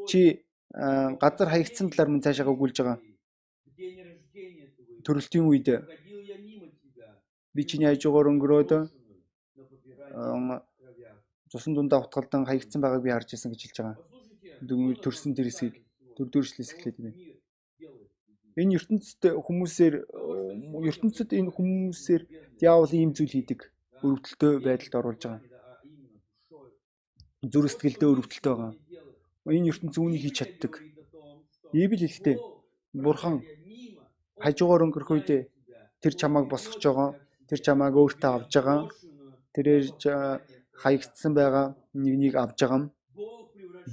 чи 0.06 0.41
газар 0.72 1.48
хаягдсан 1.52 1.90
талаар 1.92 2.10
мөн 2.10 2.24
цаашаа 2.24 2.48
өгүүлж 2.48 2.76
байгаа. 2.80 2.98
Төрөлтийн 5.04 5.44
үед 5.44 5.68
би 7.54 7.62
чиний 7.68 7.88
хажуугаар 7.88 8.32
өнгөрөөд 8.32 8.70
цусан 11.52 11.72
дундаа 11.76 12.00
утгалдан 12.00 12.48
хаягдсан 12.48 12.80
байгааг 12.80 13.02
би 13.04 13.12
харж 13.12 13.36
ирсэн 13.36 13.52
гэж 13.52 13.60
хэлж 13.62 13.78
байгаа. 13.84 13.98
Төрсөн 15.04 15.36
тэр 15.36 15.52
хэсгийг 15.52 15.76
дөрөвдүршлээс 16.16 16.72
эхлээд 16.72 16.96
байна. 16.96 17.20
Энэ 18.56 18.76
ертөнцид 18.76 19.22
хүмүүсээр 19.46 19.94
ертөнцид 20.88 21.30
энэ 21.36 21.52
хүмүүсээр 21.56 22.22
диавол 22.60 22.92
ийм 22.92 23.12
зүйл 23.16 23.32
хийдэг. 23.32 23.60
Өрөвдөлтөө 24.04 24.52
байдалд 24.64 24.94
оруулж 25.00 25.22
байгаа. 25.24 25.40
Зүр 27.52 27.66
сэтгэлдээ 27.68 28.08
өрөвдөлтөө 28.12 28.54
байгаа. 28.56 28.72
Энэ 29.46 29.74
ертөнц 29.74 29.98
үүнийг 29.98 30.22
хийж 30.22 30.36
чаддаг. 30.38 30.78
Библи 31.74 32.06
хэлэхдээ 32.06 32.36
Бурхан 32.94 33.42
хажуугаар 34.38 34.84
өнгөрөх 34.86 35.10
үед 35.10 35.30
тэр 36.02 36.12
чамааг 36.14 36.46
босгож 36.46 36.82
байгаа. 36.84 37.10
Тэр 37.48 37.58
чамааг 37.64 37.94
өөртөө 37.98 38.30
авж 38.30 38.52
байгаа. 38.54 38.78
Тэрээр 39.54 39.84
хаягдсан 40.82 41.32
байгаа 41.34 41.66
нэгнийг 41.94 42.34
авж 42.38 42.58
байгаа. 42.62 42.82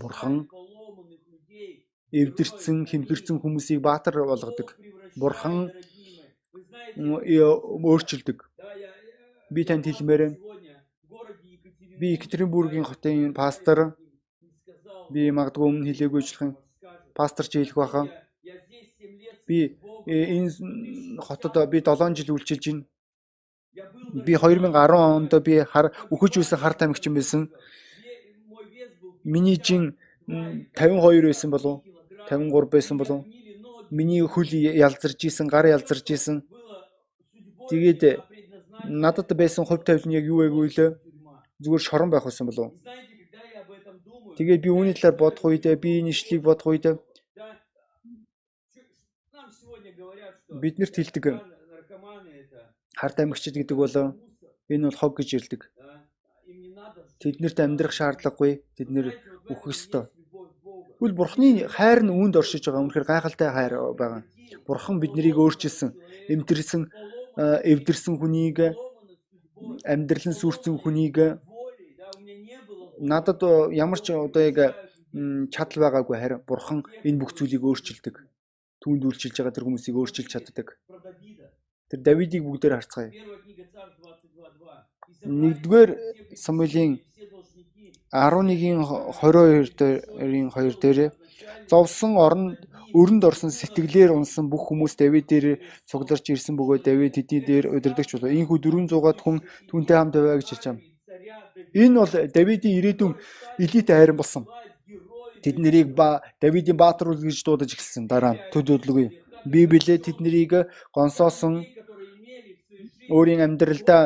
Бурхан 0.01 0.45
эвдэрсэн, 2.13 2.85
хэмхэрсэн 2.89 3.37
хүмүүсийг 3.41 3.81
баатар 3.81 4.21
болгодог. 4.21 4.77
Бурхан 5.17 5.73
өөрчилдөг. 6.97 8.37
Би 9.49 9.61
танд 9.65 9.85
хэлмээр 9.85 10.37
би 11.99 12.07
Екатеринбургийн 12.17 12.85
хотын 12.85 13.33
пастор 13.33 13.97
би 15.09 15.31
магадгүй 15.31 15.65
өмнө 15.69 15.87
хэлээгүй 15.89 16.21
ажиллах 16.21 16.43
юм. 16.47 16.55
Пастор 17.13 17.45
ч 17.47 17.57
хэлэх 17.57 17.75
байхаа. 17.75 18.05
Би 19.47 19.77
э, 20.05 20.37
энэ 20.37 21.19
хотод 21.21 21.57
би 21.69 21.81
7 21.81 22.15
жил 22.15 22.33
үйлчилж 22.35 22.65
байна. 22.69 22.85
Би 24.25 24.33
2010 24.35 24.93
онд 24.93 25.33
би 25.43 25.63
хар 25.65 25.91
үхэж 26.09 26.39
үйсэн 26.39 26.59
хар 26.59 26.73
тамхичин 26.73 27.13
байсан. 27.13 27.49
Миний 29.23 29.57
жин 29.57 29.97
52 30.27 31.25
байсан 31.25 31.49
болов 31.51 31.81
53 32.29 32.69
байсан 32.69 32.97
болов 32.97 33.25
миний 33.91 34.21
хөл 34.21 34.49
ялзарж 34.53 35.25
исэн, 35.25 35.47
гар 35.47 35.65
ялзарж 35.65 36.11
исэн. 36.11 36.43
Тэгээд 37.69 38.21
надад 38.85 39.33
байсан 39.33 39.65
хувь 39.65 39.83
тавилт 39.83 40.05
нь 40.05 40.13
яг 40.13 40.25
юу 40.25 40.45
вэ 40.45 40.49
гэвэл 40.49 40.97
зүгээр 41.61 41.81
шорон 41.81 42.09
байх 42.09 42.23
байсан 42.23 42.45
болов. 42.47 42.73
Тэгээд 44.39 44.63
би 44.63 44.69
үүний 44.71 44.95
талаар 44.95 45.19
бодох 45.19 45.43
үедээ 45.51 45.75
би 45.75 45.99
энэ 45.99 46.15
ишлийг 46.15 46.47
бодох 46.47 46.71
үедээ 46.71 46.95
биднэрт 50.49 50.95
хэлдэг 50.95 51.25
харт 52.99 53.17
амьгчд 53.19 53.55
гэдэг 53.55 53.77
бол 53.77 53.95
энэ 54.71 54.85
бол 54.87 54.99
хог 54.99 55.13
гэж 55.17 55.29
ирдэг. 55.37 55.61
Тэднэрт 57.19 57.59
амьдрах 57.59 57.93
шаардлагагүй. 57.95 58.63
Тэд 58.75 58.89
нэр 58.91 59.15
үхэх 59.51 59.71
ёстой. 59.71 60.07
Тэгвэл 60.99 61.15
бурхны 61.15 61.67
хайр 61.67 62.03
нь 62.03 62.11
үүнд 62.11 62.35
оршиж 62.39 62.67
байгаа. 62.67 62.83
Үнэхээр 62.83 63.07
гайхалтай 63.07 63.49
хайр 63.51 63.73
байгаа. 63.95 64.23
Бурхан 64.67 64.99
биднийг 64.99 65.39
өөрчилсөн, 65.39 65.95
эмтэрсэн, 66.27 66.91
эвдэрсэн 67.39 68.15
хүнийг 68.19 68.75
амьдралын 69.83 70.35
сүрцэн 70.35 70.75
хүнийг 70.79 71.39
надад 72.99 73.41
ямар 73.71 73.99
ч 73.99 74.11
одоо 74.13 74.43
яг 74.43 74.75
чадал 75.53 75.79
байгаагүй 75.83 76.17
харин 76.19 76.43
бурхан 76.45 76.79
энэ 77.07 77.19
бүх 77.19 77.33
зүйлийг 77.33 77.63
өөрчилдөг 77.65 78.15
түүнд 78.83 79.03
үйлчилж 79.03 79.35
байгаа 79.35 79.55
тэр 79.55 79.65
хүмүүсийг 79.67 79.95
өөрчилж 79.99 80.29
чаддаг. 80.31 80.79
Тэр 81.89 81.99
Давидыг 81.99 82.43
бүгдээр 82.47 82.77
харцгаая. 82.79 83.11
Нэгдүгээр 85.25 85.91
Самуэлийн 86.37 87.01
11-ийн 88.13 88.79
22 88.81 89.75
дээрийн 89.75 90.49
2 90.49 90.79
дээр 90.79 91.11
зовсон 91.67 92.15
орон 92.15 92.55
өрөнд 92.95 93.23
орсон 93.29 93.51
сэтгэлээр 93.53 94.15
унсан 94.15 94.49
бүх 94.49 94.69
хүмүүс 94.69 94.95
Давид 94.97 95.27
дээр 95.29 95.61
цугларч 95.85 96.25
ирсэн 96.33 96.55
бөгөөд 96.57 96.87
Давид 96.87 97.13
тэдний 97.13 97.43
дээр 97.45 97.65
удирдахч 97.69 98.17
болов. 98.17 98.33
Ийхүү 98.33 98.57
400-аад 98.63 99.19
хүн 99.21 99.37
түүнтэй 99.69 99.97
хамт 99.97 100.15
байваа 100.17 100.39
гэж 100.41 100.49
хэлж 100.49 100.65
байна. 100.65 100.88
Энэ 101.73 101.99
бол 101.99 102.13
Давидын 102.35 102.77
ирээдүйн 102.79 103.13
элит 103.59 103.89
айран 103.89 104.17
болсон 104.17 104.43
тэд 105.43 105.57
нарыг 105.59 105.95
ба 105.95 106.21
Давидын 106.41 106.77
баатар 106.77 107.09
үл 107.11 107.21
гэж 107.21 107.43
дуудаж 107.43 107.71
эхэлсэн. 107.73 108.07
Дараа 108.07 108.33
нь 108.33 108.41
төдөөдлөгүй. 108.53 109.07
Библиэд 109.45 110.03
тэд 110.05 110.17
нарыг 110.19 110.67
гонсоосон 110.95 111.63
өөрийн 113.09 113.41
амьдралдаа 113.45 114.01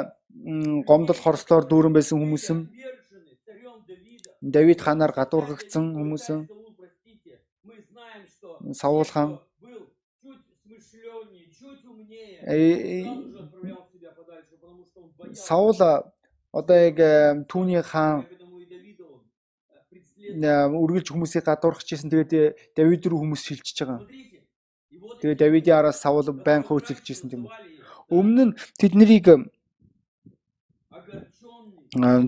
гомдол 0.89 1.19
хорслоор 1.23 1.63
дүүрэн 1.67 1.93
байсан 1.93 2.19
хүмүүс 2.19 2.45
юм. 2.53 2.59
Давид 4.41 4.79
ханаар 4.83 5.11
гадуурхагдсан 5.15 5.95
хүмүүс 5.97 6.25
юм. 6.33 6.41
Саул 8.73 9.07
хаан 9.07 9.39
Саул 15.33 15.79
одоо 16.53 16.77
яг 16.77 16.97
түүний 17.49 17.81
хаан 17.81 18.29
үргэлж 20.31 21.09
хүмүүсийг 21.11 21.43
гадуурхаж 21.49 21.89
ирсэн. 21.89 22.13
Тэгээд 22.13 22.77
Давид 22.77 23.03
руу 23.09 23.25
хүмүүс 23.25 23.41
шилжиж 23.41 23.77
байгаа. 23.81 24.05
Тэгээд 25.19 25.41
Давидын 25.41 25.75
араас 25.75 25.99
Саул 25.99 26.29
байн 26.31 26.63
хөөцөлж 26.63 27.03
ирсэн 27.09 27.33
үү. 27.33 27.49
Өмнө 28.13 28.53
нь 28.53 28.57
тэднийг 28.77 29.27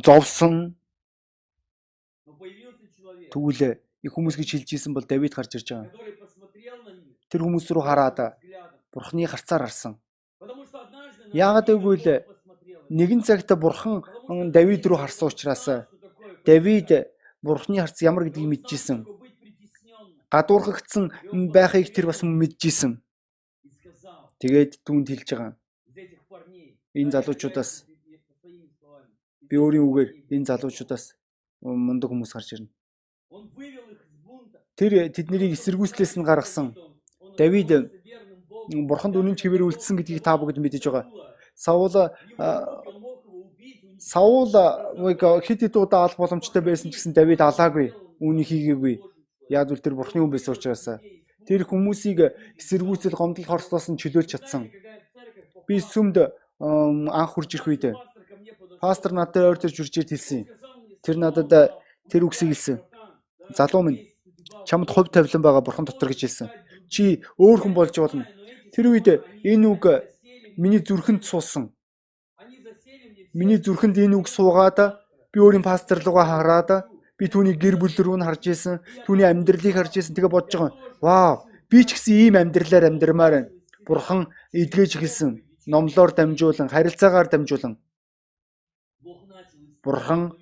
зовсон 0.02 0.76
тэгвэл 3.32 3.80
их 4.06 4.12
хүмүүс 4.14 4.36
гэж 4.38 4.50
хэлж 4.58 4.70
исэн 4.74 4.94
бол 4.94 5.06
Давид 5.06 5.34
гарч 5.34 5.56
ирж 5.58 5.70
байгаа. 5.70 5.94
Тэр 7.30 7.42
хүмүүс 7.46 7.66
рүү 7.70 7.84
хараад 7.86 8.38
Бурхны 8.94 9.26
харцаар 9.28 9.66
харсан. 9.66 9.98
Яагаад 11.34 11.68
гэвэл 11.68 12.35
нэгэн 12.90 13.22
цагт 13.24 13.50
Бурхан 13.58 14.04
Давид 14.52 14.86
руу 14.86 14.98
харсан 14.98 15.30
учраас 15.30 15.88
Давид 16.46 16.90
Бурхны 17.42 17.80
харц 17.80 18.02
ямар 18.02 18.26
гэдгийг 18.26 18.48
мэдчихсэн. 18.50 19.06
Гадуурхагдсан 20.32 21.14
байхыг 21.54 21.94
тэр 21.94 22.06
бас 22.10 22.24
мэдчихсэн. 22.24 23.02
Тэгээд 24.42 24.82
түүнд 24.86 25.08
хэлж 25.10 25.30
байгаа. 25.30 25.54
Энэ 26.94 27.12
залуучуудаас 27.12 27.86
би 29.50 29.56
өөрийн 29.62 29.86
үгээр 29.86 30.10
энэ 30.34 30.48
залуучуудаас 30.50 31.14
мундаг 31.62 32.10
хүмүүс 32.10 32.34
гарч 32.34 32.50
ирнэ. 32.58 32.70
Тэр 34.76 35.10
тэднийг 35.14 35.54
эсэргүүцлээс 35.54 36.18
нь 36.18 36.26
гаргасан. 36.26 36.74
Давид 37.38 37.70
бурханд 38.90 39.16
үнэн 39.16 39.38
чигээр 39.38 39.70
үлдсэн 39.70 40.02
гэдгийг 40.02 40.26
та 40.26 40.34
бүгд 40.38 40.58
мэдэж 40.58 40.84
байгаа. 40.90 41.06
Саул 41.56 41.92
Саул 44.00 44.52
нэг 45.00 45.20
хэд 45.20 45.60
хэд 45.66 45.76
удаа 45.80 46.06
алах 46.06 46.20
боломжтой 46.20 46.62
байсан 46.62 46.92
ч 46.92 47.00
гэсэн 47.00 47.16
Давид 47.16 47.42
алаагүй. 47.42 47.96
Үүнийг 48.20 48.48
хийгээгүй. 48.48 48.96
Яг 49.50 49.72
үл 49.72 49.82
тэр 49.82 49.96
бурхны 49.96 50.22
хүн 50.22 50.32
байсан 50.36 50.54
учраас 50.54 51.00
тэр 51.48 51.64
хүмүүсийг 51.64 52.36
эсэргүүцэл 52.60 53.16
гомдол 53.16 53.48
хорслоос 53.48 53.90
нь 53.90 54.00
чөлөөлж 54.02 54.30
чадсан. 54.36 54.70
Би 55.66 55.80
сүмд 55.80 56.22
анх 56.60 57.32
хурж 57.34 57.56
ирэх 57.56 57.68
үед 57.70 57.86
пастор 58.82 59.14
надад 59.16 59.56
ойр 59.56 59.58
төрж 59.58 59.80
үржээд 59.82 60.12
хэлсэн. 60.12 60.44
Тэр 61.06 61.18
надад 61.22 61.50
Тэр 62.10 62.26
үгсийг 62.30 62.54
хэлсэн. 62.54 62.78
Залуу 63.58 63.82
минь 63.82 64.06
чамд 64.66 64.90
хувь 64.90 65.10
тавилан 65.10 65.42
байгаа 65.42 65.62
бурхан 65.66 65.86
дотор 65.86 66.10
гэж 66.14 66.22
хэлсэн. 66.22 66.50
Чи 66.90 67.26
өөр 67.42 67.66
хүн 67.66 67.74
болж 67.74 67.98
болно. 67.98 68.30
Тэр 68.74 68.94
үед 68.94 69.26
энэ 69.42 69.66
үг 69.66 69.84
миний 70.58 70.80
зүрхэнд 70.80 71.24
суусан. 71.24 71.74
Миний 73.34 73.60
зүрхэнд 73.60 73.98
энэ 73.98 74.16
үг 74.16 74.28
суугаад 74.28 74.78
би 75.32 75.38
өөрийн 75.40 75.64
пастор 75.64 76.00
руугаа 76.00 76.26
хараад 76.26 76.88
би 77.20 77.28
түүний 77.28 77.56
гэр 77.56 77.76
бүл 77.80 77.92
рүү 77.92 78.18
нь 78.20 78.26
харж 78.28 78.44
исэн. 78.52 78.80
Түүний 79.08 79.28
амьдралыг 79.28 79.76
харж 79.76 79.94
исэн. 80.00 80.16
Тэгээ 80.16 80.32
бодож 80.32 80.54
байгаа. 80.56 80.74
Вау, 81.02 81.34
би 81.70 81.84
ч 81.84 81.96
гэсэн 81.96 82.16
ийм 82.16 82.36
амьдралаар 82.40 82.88
амьдрмаар 82.88 83.34
байна. 83.36 83.50
Бурхан 83.88 84.32
эдгэж 84.52 84.98
хэлсэн. 85.00 85.44
Номлоор 85.68 86.12
дамжуулан, 86.14 86.70
харилцаагаар 86.70 87.28
дамжуулан. 87.30 87.78
Бурхан 89.84 90.34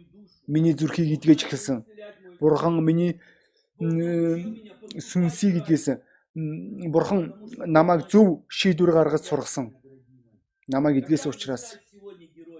миний 0.47 0.73
зүрхийг 0.73 1.17
эдгэж 1.17 1.45
эхэлсэн. 1.45 1.85
Бурхан 2.39 2.83
миний 2.83 3.19
сүнсийг 4.99 5.63
эдгэсэн. 5.63 6.01
Бурхан 6.93 7.33
намайг 7.65 8.09
зөв 8.09 8.45
шийдвэр 8.47 8.91
гаргаж 8.91 9.23
сургасан. 9.25 9.73
Намайг 10.67 11.03
эдгэсэн 11.03 11.31
учраас. 11.31 11.75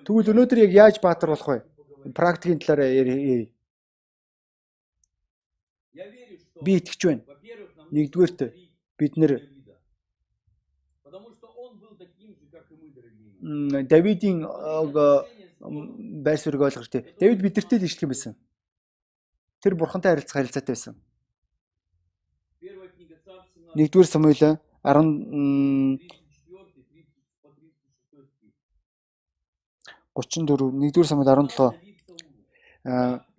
Тэгвэл 0.04 0.32
өнөөдөр 0.36 0.60
яг 0.68 0.72
яаж 0.76 0.96
баатар 1.00 1.32
болох 1.32 1.48
вэ? 1.48 1.64
Практикийн 2.12 2.60
талаар 2.60 2.92
ярив. 2.92 3.48
Би 6.60 6.72
итгэж 6.80 7.02
байна. 7.08 7.24
Нэгдүгээрт 7.92 8.40
бид 9.00 9.16
нэр 9.16 9.34
Давидын 13.44 14.44
байр 16.24 16.40
суурийг 16.40 16.64
ойлгох 16.64 16.88
хэрэгтэй. 16.88 17.16
Давид 17.20 17.40
бидэртэй 17.44 17.80
л 17.80 18.04
юм 18.04 18.12
байсан. 18.12 18.36
Тэр 19.60 19.76
бурхантай 19.76 20.16
харилцах 20.16 20.40
харилцаатай 20.40 20.76
байсан. 20.76 20.96
Нэгдүгээр 23.76 24.08
Самуил 24.08 24.40
10 24.40 26.23
34 30.16 30.72
нэгдүгээр 30.72 31.10
Самуил 31.10 31.30
17 31.30 31.78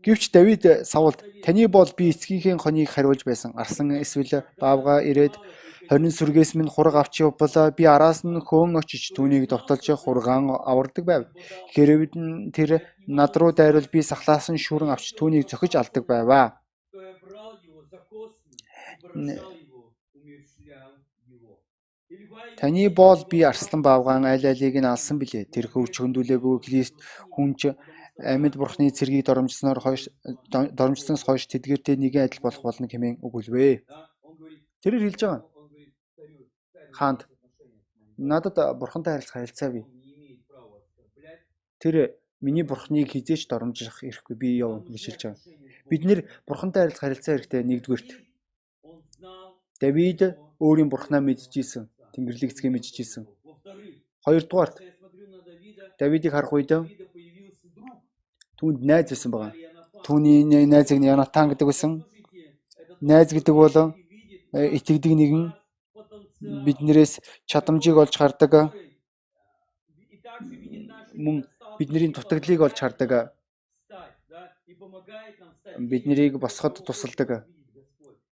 Гэвч 0.04 0.32
Давид 0.32 0.64
Саулд 0.84 1.24
таны 1.44 1.68
бол 1.68 1.88
би 1.96 2.10
эцгийнхээ 2.12 2.60
хоныг 2.60 2.88
хариулж 2.92 3.24
байсан. 3.24 3.52
Арсан 3.56 3.92
эсвэл 4.00 4.44
баавга 4.60 5.00
ирээд 5.00 5.36
20 5.88 6.12
сүргээс 6.16 6.56
минь 6.56 6.68
хураг 6.68 6.96
авч 6.96 7.20
явбала 7.20 7.72
би 7.72 7.84
араас 7.84 8.24
нь 8.24 8.40
хөөн 8.40 8.76
очиж 8.80 9.12
түүнийг 9.16 9.48
довтолж 9.48 9.84
хургаан 10.00 10.48
авардаг 10.48 11.04
байв. 11.04 11.22
Хэрвээ 11.72 12.52
тэр 12.56 12.70
над 13.06 13.36
руу 13.36 13.52
дайрвал 13.52 13.88
би 13.92 14.00
сахлаасан 14.00 14.56
шүүрэн 14.56 14.92
авч 14.92 15.12
түүнийг 15.16 15.48
зохиж 15.48 15.76
алдаг 15.76 16.04
байваа. 16.08 16.60
Таны 22.60 22.88
боол 22.90 23.24
би 23.30 23.42
арслан 23.42 23.80
баавгаан 23.82 24.24
айл 24.28 24.44
айлыг 24.44 24.76
нь 24.78 24.92
алсан 24.94 25.16
билээ. 25.18 25.48
Тэр 25.48 25.66
хөв 25.72 25.88
чөндүүлээгүй 25.96 26.56
Христ 26.64 26.96
хүнч 27.34 27.60
амьд 28.20 28.54
бурхны 28.60 28.92
цэргийг 28.92 29.24
доромжсноор 29.26 29.80
хойш 29.80 30.02
доромжсноос 30.52 31.24
хойш 31.24 31.48
тэдгэртэй 31.48 31.96
нэгэн 31.98 32.28
адил 32.28 32.44
болох 32.44 32.62
болно 32.62 32.86
хэмээн 32.86 33.24
өгүүлвэ. 33.26 33.88
Тэрээр 34.82 35.04
хэлж 35.08 35.20
байгаа 35.24 35.42
хаанд 36.94 37.20
надад 38.18 38.56
бурхантай 38.78 39.12
харилцах 39.14 39.36
харилцаа 39.40 39.70
бий. 39.72 39.84
Тэр 41.82 42.14
миний 42.40 42.62
бурхныг 42.62 43.10
хизээч 43.10 43.48
доромжих 43.48 44.04
ирэхгүй 44.04 44.36
би 44.36 44.48
яв 44.60 44.84
гэж 44.86 45.02
хэлж 45.04 45.22
байгаа. 45.24 45.40
Бид 45.90 46.02
нэр 46.04 46.20
бурхантай 46.46 46.80
харилцах 46.84 47.04
харилцаа 47.04 47.32
хэрэгтэй 47.34 47.62
нэгдүгürt. 47.64 48.08
Давид 49.80 50.20
өөрийн 50.62 50.88
бурхнаа 50.92 51.20
мэдчихсэн. 51.20 51.90
Тэнгэрлэг 52.14 52.50
эцгээ 52.54 52.70
мэдчихсэн. 52.70 53.26
Хоёрдугаарт 54.24 54.78
Давидыг 55.98 56.32
харах 56.32 56.54
үед 56.54 56.70
түүнд 58.58 58.80
найз 58.86 59.10
байсан 59.10 59.30
байгаа. 59.34 59.52
Түүний 60.06 60.46
найзыг 60.46 61.02
Янатан 61.02 61.50
гэдэг 61.50 61.66
байсан. 61.66 61.92
Найз 63.02 63.30
гэдэг 63.34 63.54
бол 63.54 63.76
итгэдэг 64.54 65.12
нэгэн 65.18 65.42
биднээс 66.66 67.20
чадамжийг 67.50 67.96
олж 67.98 68.14
хардаг 68.16 68.52
мөн 71.14 71.36
бидний 71.78 72.12
дутагдлыг 72.12 72.60
олж 72.66 72.78
хардаг 72.80 73.34
биднийг 75.78 76.38
босгоход 76.38 76.84
тусалдаг 76.86 77.46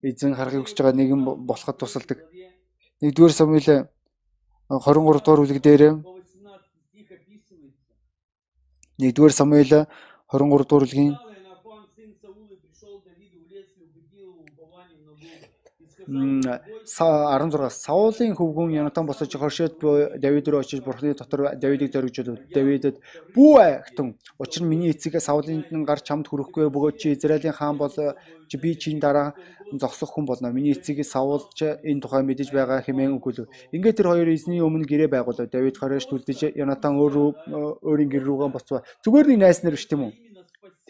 эзэн 0.01 0.33
харахыг 0.35 0.65
хүсэж 0.65 0.77
байгаа 0.81 0.97
нэгэн 0.97 1.21
болоход 1.49 1.77
тусалдаг 1.77 2.19
нэгдүгээр 3.01 3.33
Самуил 3.33 3.67
23 4.69 5.25
дугаар 5.25 5.41
бүлэг 5.41 5.59
дээр 5.65 5.83
нэгдүгээр 9.01 9.33
Самуил 9.33 9.71
23 10.29 10.69
дугаар 10.69 10.85
бүлгийн 10.85 11.30
16 16.11 17.71
Саулын 17.71 18.35
хөвгүн 18.35 18.73
Янатан 18.75 19.05
босож 19.07 19.31
хоршоод 19.31 19.79
Давид 20.19 20.47
руу 20.47 20.59
очиж 20.59 20.83
Бурхны 20.83 21.15
дотор 21.15 21.55
Давидыг 21.55 21.91
зоригжуулв. 21.93 22.39
Давидэд 22.51 22.99
"Бүү 23.33 23.55
ахтун. 23.79 24.17
Учир 24.37 24.63
нь 24.63 24.67
миний 24.67 24.91
эцэг 24.91 25.21
Саулын 25.21 25.63
гар 25.85 26.01
чамд 26.03 26.27
хүрэхгүй 26.27 26.67
бөгөөд 26.67 26.97
чи 26.99 27.13
Израилийн 27.15 27.53
хаан 27.53 27.77
бол 27.77 27.95
чи 28.47 28.57
би 28.57 28.75
чинь 28.75 28.99
дараа 28.99 29.33
зогсох 29.71 30.11
хүн 30.11 30.25
болно. 30.25 30.51
Миний 30.51 30.73
эцэг 30.73 30.99
Саул 31.05 31.47
ч 31.55 31.79
энэ 31.79 32.01
тухай 32.01 32.23
мэдэж 32.23 32.51
байгаа 32.51 32.83
хэмээн 32.83 33.15
өгүүлв. 33.15 33.47
Ингээд 33.71 33.97
тэр 34.03 34.07
хоёр 34.11 34.27
эзний 34.27 34.59
өмнө 34.59 34.83
гэрээ 34.83 35.07
байгуулав. 35.07 35.47
Давид 35.47 35.77
хороош 35.79 36.11
түлдэж 36.11 36.59
Янатан 36.59 36.99
өөрөө 36.99 37.79
өөрийн 37.87 38.11
гэр 38.11 38.23
рүүгээ 38.27 38.51
буцав. 38.51 38.83
Зүгээр 38.99 39.27
нэг 39.31 39.39
найс 39.39 39.63
нар 39.63 39.79
биш 39.79 39.87
тийм 39.87 40.11
үү? 40.11 40.13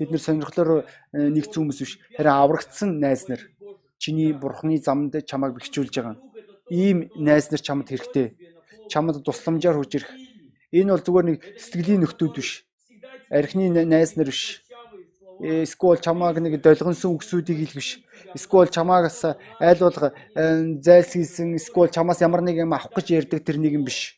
Тэд 0.01 0.09
нэр 0.09 0.23
сонирхлоор 0.23 0.89
нэгцэн 1.13 1.61
хүмүүс 1.61 1.79
биш. 1.83 1.99
Харин 2.17 2.33
аврагдсан 2.33 2.97
найс 2.97 3.29
нар 3.29 3.45
чиний 4.01 4.33
бурхны 4.33 4.81
замд 4.81 5.13
чамайг 5.29 5.53
бэхжүүлж 5.53 5.93
байгаа. 5.93 6.17
Ийм 6.73 7.11
найз 7.15 7.53
нар 7.53 7.61
чамд 7.61 7.85
хэрэгтэй. 7.85 8.33
Чамд 8.89 9.21
тусламжаар 9.21 9.77
хурж 9.77 10.01
ирэх. 10.01 10.11
Энэ 10.73 10.97
бол 10.97 11.05
зүгээр 11.05 11.25
нэг 11.29 11.37
сэтгэлийн 11.61 12.01
нөхдүүд 12.01 12.33
биш. 12.33 12.65
Архины 13.29 13.85
найз 13.85 14.17
нар 14.17 14.33
биш. 14.33 14.65
Эсвэл 15.37 16.01
чамааг 16.01 16.41
нэг 16.41 16.57
долгонсон 16.65 17.13
үгсүүдийг 17.13 17.61
хэлэх 17.61 17.77
биш. 17.77 17.89
Эсвэл 18.33 18.73
чамаагаас 18.73 19.37
айл 19.61 19.79
болго 19.85 20.17
зайлсхийсэн 20.33 21.61
эсвэл 21.61 21.93
чамаас 21.93 22.25
ямар 22.25 22.41
нэг 22.41 22.57
юм 22.57 22.73
авах 22.73 22.89
гэж 22.97 23.05
ярьдаг 23.21 23.45
тэр 23.45 23.61
нэг 23.61 23.77
юм 23.77 23.85
биш. 23.85 24.17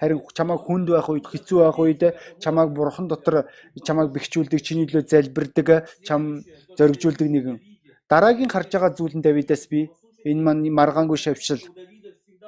Харин 0.00 0.24
чамааг 0.32 0.64
хүнд 0.64 0.88
байх 0.88 1.08
үед 1.08 1.28
хэцүү 1.28 1.58
байх 1.68 1.78
үед 1.80 2.02
чамааг 2.40 2.72
бурхан 2.72 3.08
дотор 3.08 3.48
чамааг 3.82 4.12
бэхжүүлдэг, 4.12 4.60
чиний 4.62 4.86
төлөө 4.86 5.08
залбирдаг, 5.08 5.88
чам 6.06 6.44
зоригжуулдаг 6.76 7.28
нэгэн 7.28 7.58
Дараагийн 8.08 8.48
харж 8.48 8.72
байгаа 8.72 8.96
зүйл 8.96 9.14
нь 9.16 9.24
Давидаас 9.26 9.68
би 9.68 9.80
энэ 10.24 10.42
маань 10.46 10.64
маргаангүй 10.78 11.18
шавьшил 11.20 11.60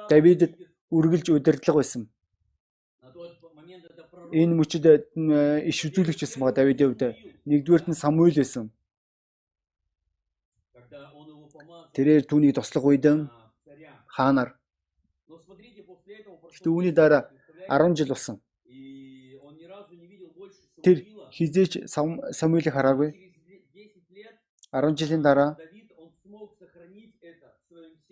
Давидэд 0.09 0.53
үргэлж 0.89 1.27
удирдлага 1.29 1.79
байсан. 1.79 2.09
Энэ 4.33 4.53
мөчөд 4.57 4.85
иш 5.69 5.77
үзүүлэгч 5.85 6.19
байсан 6.25 6.39
байгаа 6.41 6.57
Давидын 6.57 6.87
хувьд. 6.89 7.03
Нэгдүгээрт 7.45 7.87
нь 7.89 8.01
Самуиль 8.01 8.41
байсан. 8.41 8.73
Тэрээр 11.93 12.23
түүний 12.25 12.53
тослох 12.57 12.85
үед 12.89 13.05
хаанаар. 14.15 14.57
Гэтэ 16.53 16.69
үүний 16.73 16.93
дараа 16.95 17.29
10 17.69 17.97
жил 17.97 18.09
болсон. 18.13 18.41
Тэр 20.81 20.97
хизээч 21.29 21.85
Самуилийг 22.39 22.73
хараагүй 22.73 23.30
10 24.71 24.95
жилийн 24.95 25.21
дараа 25.21 25.59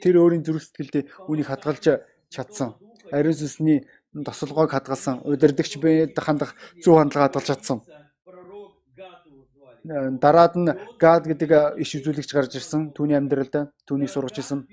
тэр 0.03 0.15
өөрийн 0.19 0.43
зүрх 0.43 0.63
сэтгэлдээ 0.63 1.03
үнийг 1.31 1.47
хадгалж 1.47 2.03
чадсан. 2.27 2.75
Ариун 3.11 3.35
сүнсний 3.35 3.87
тосолгоог 4.11 4.71
хадгалсан. 4.71 5.23
Удирдахч 5.23 5.79
бэд 5.79 6.19
хандах 6.19 6.55
зөв 6.83 6.99
хандлага 6.99 7.27
хадгалж 7.27 7.47
чадсан. 7.47 7.79
Дараад 10.19 10.53
нь 10.59 10.71
Гад 10.99 11.23
гэдэг 11.31 11.79
иш 11.79 11.95
үзүүлэгч 11.95 12.31
гарч 12.35 12.59
ирсэн. 12.59 12.91
Түүний 12.91 13.15
амьдралд 13.15 13.71
түүнийг 13.87 14.11
сургаж 14.11 14.43
ирсэн. 14.43 14.67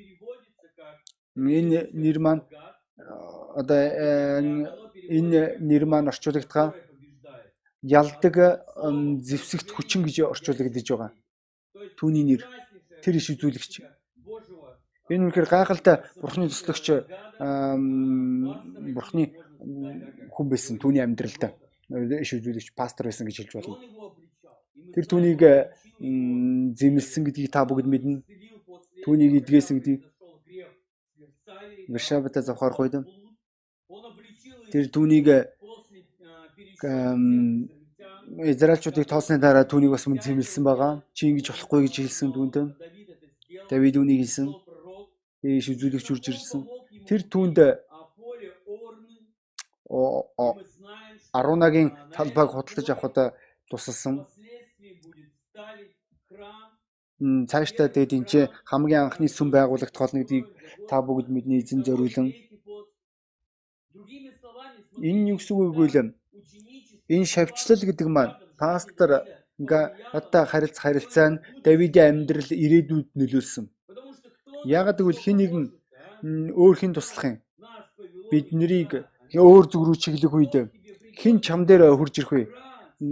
Энэ 1.38 1.94
нэр 1.94 2.18
маань 2.18 2.42
одоо 3.55 3.79
энэ 5.07 5.42
нэр 5.62 5.85
маань 5.87 6.11
орчуулагдгаа 6.11 6.75
ялдаг 7.83 8.35
зэвсэгт 9.22 9.70
хүчин 9.70 10.03
гэж 10.03 10.27
орчуулагдж 10.35 10.90
байгаа 10.90 11.11
түүний 11.98 12.24
нэр 12.24 12.42
тэр 13.02 13.14
иш 13.16 13.30
үзүүлэгч. 13.34 13.72
Энэ 15.06 15.30
үнэхээр 15.30 15.48
гайхалтай 15.48 16.02
бурхны 16.18 16.50
төслөгч 16.50 16.86
бурхны 18.96 19.24
хүн 20.34 20.46
байсан 20.50 20.80
түүний 20.82 21.02
амьдралд 21.04 21.54
иш 22.20 22.30
үзүүлэгч 22.34 22.74
пастор 22.74 23.06
байсан 23.06 23.26
гэж 23.30 23.46
хэлж 23.46 23.52
болно. 23.54 23.78
Тэр 24.94 25.04
түүнийг 25.06 25.42
зэмлсэн 26.00 27.22
гэдгийг 27.24 27.52
та 27.54 27.62
бүгд 27.62 27.86
мэднэ. 27.86 28.26
Түүнийг 29.06 29.46
эдгээсэн 29.46 29.78
гэдгийг 29.78 30.02
Варшавата 31.86 32.42
завхаарах 32.42 32.80
үед 32.82 32.94
тэр 34.72 34.90
түүнийг 34.90 35.26
Израильчуудыг 38.26 39.06
тоосны 39.06 39.38
дараа 39.38 39.64
түүнийг 39.64 39.94
бас 39.94 40.06
мөн 40.10 40.18
зэмлсэн 40.18 40.64
байгаа. 40.66 40.92
Чи 41.14 41.30
ингэж 41.30 41.46
болохгүй 41.54 41.86
гэж 41.86 41.94
хэлсэн 42.02 42.34
түүнд. 42.34 42.74
Давид 43.70 43.96
үүнийг 43.96 44.26
хэлсэн. 44.26 44.50
Ийш 45.46 45.70
үзүүлэгч 45.70 46.08
үрж 46.10 46.24
ирсэн. 46.34 46.66
Тэр 47.06 47.22
түүнд 47.30 47.58
Арунагийн 51.38 51.94
талбайг 52.10 52.50
худалдаж 52.50 52.88
авахд 52.90 53.38
тусалсан. 53.70 54.26
Цаашдаа 57.50 57.88
тэгээд 57.88 58.16
энэ 58.18 58.28
ч 58.28 58.32
хамгийн 58.66 59.06
анхны 59.06 59.30
сүм 59.30 59.48
байгуулагдах 59.54 60.02
болно 60.02 60.20
гэдгийг 60.20 60.46
та 60.90 61.00
бүгд 61.00 61.30
мэдний 61.30 61.62
эзэн 61.62 61.80
зориулан 61.86 62.28
энэ 65.00 65.30
юу 65.32 65.38
гэсэн 65.38 65.56
үг 65.56 65.76
вэ 65.76 65.86
энэ 67.09 67.27
шавьчлал 67.33 67.83
гэдэг 67.87 68.09
маань 68.11 68.35
пастор 68.59 69.11
одоо 70.19 70.45
харилцах 70.45 70.83
харилцаа 70.83 71.29
нь 71.31 71.40
Давидын 71.64 72.09
амьдрал 72.11 72.51
ирээдүйд 72.64 73.09
нөлөөлсөн. 73.19 73.66
Яагаад 74.64 74.99
гэвэл 75.01 75.25
хин 75.25 75.37
нэгэн 75.40 75.64
өөр 76.61 76.77
хин 76.77 76.92
туслах 76.92 77.25
юм. 77.25 77.37
Бид 78.31 78.53
нарыг 78.53 79.07
өөр 79.33 79.64
зүг 79.71 79.83
рүү 79.87 79.97
чиглэх 80.03 80.35
үед 80.35 80.55
хин 81.16 81.40
чам 81.40 81.64
дээр 81.64 81.95
хурж 81.97 82.14
ирэх 82.19 82.33
вэ? 82.33 82.42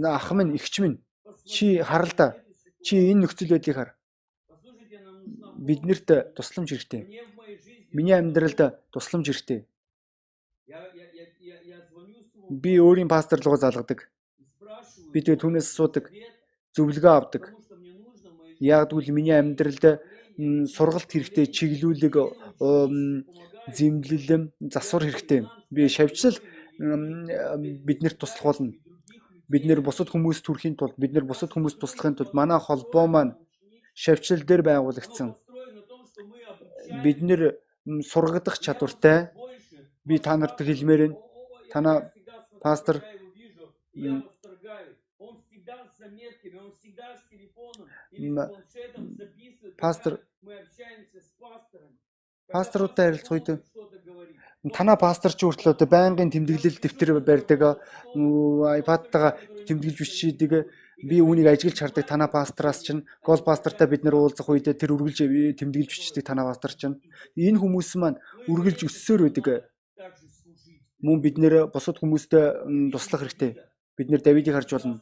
Ах 0.05 0.31
минь, 0.37 0.53
эгч 0.57 0.75
минь 0.83 1.01
чи 1.45 1.81
харалда. 1.81 2.37
Чи 2.85 3.11
энэ 3.11 3.25
нөхцөл 3.25 3.49
байдлыг 3.49 3.75
хар. 3.75 3.89
Биднэрт 5.57 6.35
тусламж 6.35 6.69
хэрэгтэй. 6.69 7.01
Миний 7.95 8.13
амьдралд 8.13 8.59
тусламж 8.91 9.25
хэрэгтэй. 9.29 9.65
Би 12.49 12.77
өөрийн 12.77 13.07
пастор 13.07 13.39
руу 13.41 13.57
залгадаг. 13.57 14.09
Би 15.13 15.21
тэгээ 15.21 15.41
түүнээс 15.41 15.71
асуудаг. 15.71 16.11
Зөвлөгөө 16.75 17.13
авдаг. 17.13 17.43
Яг 18.59 18.91
гэвэл 18.91 19.15
миний 19.15 19.33
амьдралд 19.33 20.01
сургалт 20.69 21.09
хэрэгтэй, 21.09 21.47
чиглүүлэг, 21.47 22.15
зэмлэлэм, 23.71 24.43
засвар 24.69 25.03
хэрэгтэй. 25.09 25.47
Би 25.71 25.87
шавьчлал 25.89 26.37
биднэрт 26.77 28.19
туслах 28.19 28.43
болно. 28.43 28.73
Бид 29.47 29.65
нэр 29.65 29.81
бусад 29.81 30.09
хүмүүст 30.09 30.45
төрхийн 30.45 30.75
тулд 30.75 30.97
бид 30.97 31.13
нэр 31.13 31.25
бусад 31.25 31.53
хүмүүст 31.53 31.79
туслахын 31.79 32.15
тулд 32.17 32.33
манай 32.33 32.59
холбоо 32.59 33.07
маань 33.07 33.37
шавьчлал 33.93 34.41
дээр 34.41 34.61
байгуулагдсан. 34.65 35.35
Бид 37.03 37.21
нэр 37.21 37.57
сургадах 38.03 38.59
чадвартай. 38.59 39.29
Би 40.03 40.17
та 40.17 40.37
нарт 40.37 40.57
хэлмээр 40.57 41.13
нь 41.13 41.15
танаа 41.71 42.11
пастор. 42.65 42.97
Пастор. 49.77 50.13
Пасторуудтай 52.51 53.05
харилцах 53.05 53.31
үед 53.35 53.47
танаа 54.73 54.97
пастор 54.97 55.31
ч 55.33 55.45
хүртэл 55.45 55.73
одоо 55.73 55.87
байнгын 55.89 56.33
тэмдэглэл 56.33 56.81
дэвтэр 56.81 57.09
барьдаг 57.21 57.61
iPad-тайгаа 58.81 59.33
тэмдэглэж 59.65 59.97
бичдэг 60.01 60.51
би 61.09 61.21
үүнийг 61.21 61.47
ажиглаж 61.49 61.79
хардаг 61.81 62.05
танаа 62.05 62.29
пастраас 62.33 62.81
чинь 62.81 63.05
гол 63.21 63.41
пастортай 63.45 63.87
бид 63.89 64.01
нэр 64.05 64.17
уулзах 64.17 64.49
үед 64.49 64.65
тэр 64.65 64.93
үргэлж 64.97 65.19
тэмдэглэж 65.59 65.89
бичдэг 65.89 66.23
танаа 66.25 66.49
пастор 66.49 66.73
чинь. 66.73 67.01
Энэ 67.37 67.61
хүмүүс 67.61 67.93
маань 68.01 68.21
үргэлж 68.49 68.89
өссөөр 68.89 69.29
байдаг 69.29 69.69
мөн 71.05 71.21
бид 71.25 71.37
нэр 71.37 71.67
бусад 71.73 72.01
хүмүүстэй 72.01 72.91
туслах 72.91 73.21
хэрэгтэй 73.21 73.51
бид 73.97 74.07
нэр 74.09 74.21
Давидыг 74.25 74.53
харж 74.57 74.69
болно 74.73 74.97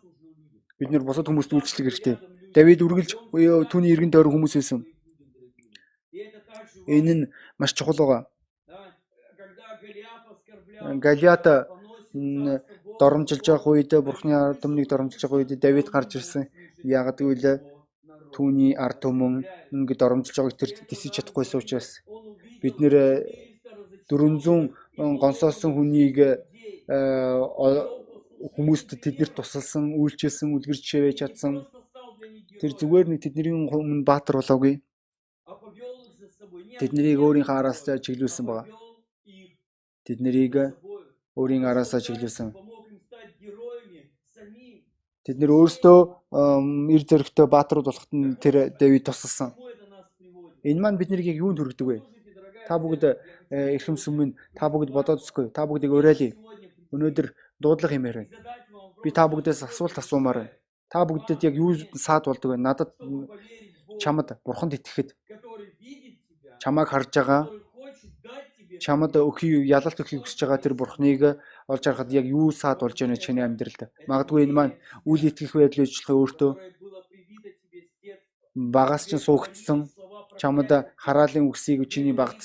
бид 0.79 0.89
нэр 0.91 1.03
бусад 1.07 1.27
хүмүүст 1.27 1.55
үйлчлэх 1.55 1.87
хэрэгтэй 1.87 2.15
Давид 2.53 2.83
үргэлж 2.85 3.11
түүний 3.71 3.93
эргэн 3.95 4.11
тойрон 4.11 4.35
хүмүүс 4.35 4.59
байсан 4.59 4.83
Энэ 6.87 7.13
нь 7.13 7.23
маш 7.57 7.73
чухал 7.73 7.95
байгаа. 7.95 8.21
Галиат 11.05 11.45
доромжилж 12.99 13.45
явах 13.47 13.67
үед 13.67 13.91
Бурхны 14.03 14.33
ард 14.35 14.61
түмнийг 14.61 14.87
доромжилж 14.89 15.23
явах 15.23 15.39
үед 15.39 15.59
Давид 15.59 15.87
гарч 15.89 16.15
ирсэн. 16.19 16.49
Яг 16.83 17.15
гэвэл 17.15 17.63
түүний 18.35 18.75
ард 18.75 18.99
түмэн 18.99 19.47
ингэ 19.71 19.95
доромжилж 19.95 20.35
байгааг 20.37 20.59
тэр 20.59 20.71
тисэж 20.89 21.23
чадахгүйсэн 21.23 21.59
учраас 21.61 22.03
бид 22.61 22.75
нэр 22.79 23.23
400 24.11 24.69
гонсоосон 24.97 25.71
хүнийг 25.75 26.17
хүмүүст 28.53 28.89
тэднэрт 29.03 29.33
тусалсан, 29.39 29.93
үйлчилсэн, 29.97 30.51
үлгэрч 30.55 30.83
шивэж 30.83 31.15
чадсан. 31.23 31.63
Тэр 32.59 32.71
зүгээр 32.79 33.07
нэг 33.09 33.19
тэдний 33.23 33.53
өмнө 33.55 34.03
баатар 34.03 34.37
болоогүй 34.39 34.83
тэднийг 36.79 37.19
өөрийнхөө 37.21 37.57
араасаа 37.59 37.97
чиглүүлсэн 38.05 38.45
байгаа. 38.45 38.67
Тэднийг 40.05 40.55
өөрийн 41.37 41.63
араасаа 41.69 42.01
чиглүүлсэн. 42.05 42.53
Тэд 45.23 45.37
нэр 45.39 45.51
өөрсдөө 45.55 45.97
эр 46.95 47.03
зөрөгтэй 47.07 47.47
бааtruуд 47.47 47.87
болоход 47.87 48.11
нь 48.11 48.35
тэр 48.43 48.75
Давид 48.75 49.07
тусалсан. 49.07 49.55
Энэ 50.67 50.81
маань 50.83 50.99
биднийг 50.99 51.23
яг 51.23 51.39
юунд 51.39 51.59
хүргэдэг 51.59 51.87
вэ? 51.87 51.97
Та 52.67 52.79
бүгд 52.79 53.03
эрхэм 53.51 53.97
сүмэн 53.97 54.35
та 54.55 54.69
бүгд 54.69 54.89
бодоод 54.91 55.23
үзгүй. 55.23 55.51
Та 55.51 55.67
бүгдийг 55.67 55.91
уриалъя. 55.91 56.33
Өнөөдөр 56.93 57.27
дуудлага 57.59 57.95
юм 57.95 58.05
ярина. 58.07 58.29
Би 59.03 59.11
та 59.11 59.27
бүгдээс 59.27 59.63
асуулт 59.67 59.97
асуумаар 59.97 60.37
байна. 60.37 60.53
Та 60.89 61.03
бүгдэд 61.09 61.43
яг 61.43 61.55
юу 61.57 61.73
саад 61.97 62.25
болдог 62.29 62.53
вэ? 62.53 62.57
Надад 62.57 62.93
чамд 63.99 64.29
бурханд 64.45 64.77
итгэхэд 64.77 65.09
чамайг 66.61 66.87
харж 66.87 67.09
байгаа 67.13 67.41
чамд 68.83 69.15
өхий 69.15 69.65
ялалт 69.77 69.99
өхийг 69.99 70.21
хүсэж 70.23 70.39
байгаа 70.43 70.63
тэр 70.63 70.73
бурхныг 70.77 71.21
олж 71.67 71.83
харахад 71.83 72.11
яг 72.13 72.25
юу 72.25 72.51
саад 72.51 72.79
болж 72.81 72.97
байна 72.99 73.17
чиний 73.17 73.43
амьдралд. 73.43 73.89
Магадгүй 74.07 74.43
энэ 74.45 74.53
маань 74.57 74.77
үл 75.09 75.21
итгэх 75.29 75.53
байдлын 75.57 75.87
ажиллагаа 75.87 76.21
өөртөө 76.21 76.51
багаас 78.75 79.03
ч 79.09 79.17
суугдсан 79.17 79.89
чамд 80.39 80.71
хараалын 81.03 81.49
үгсийг 81.49 81.89
чиний 81.93 82.13
багт 82.13 82.39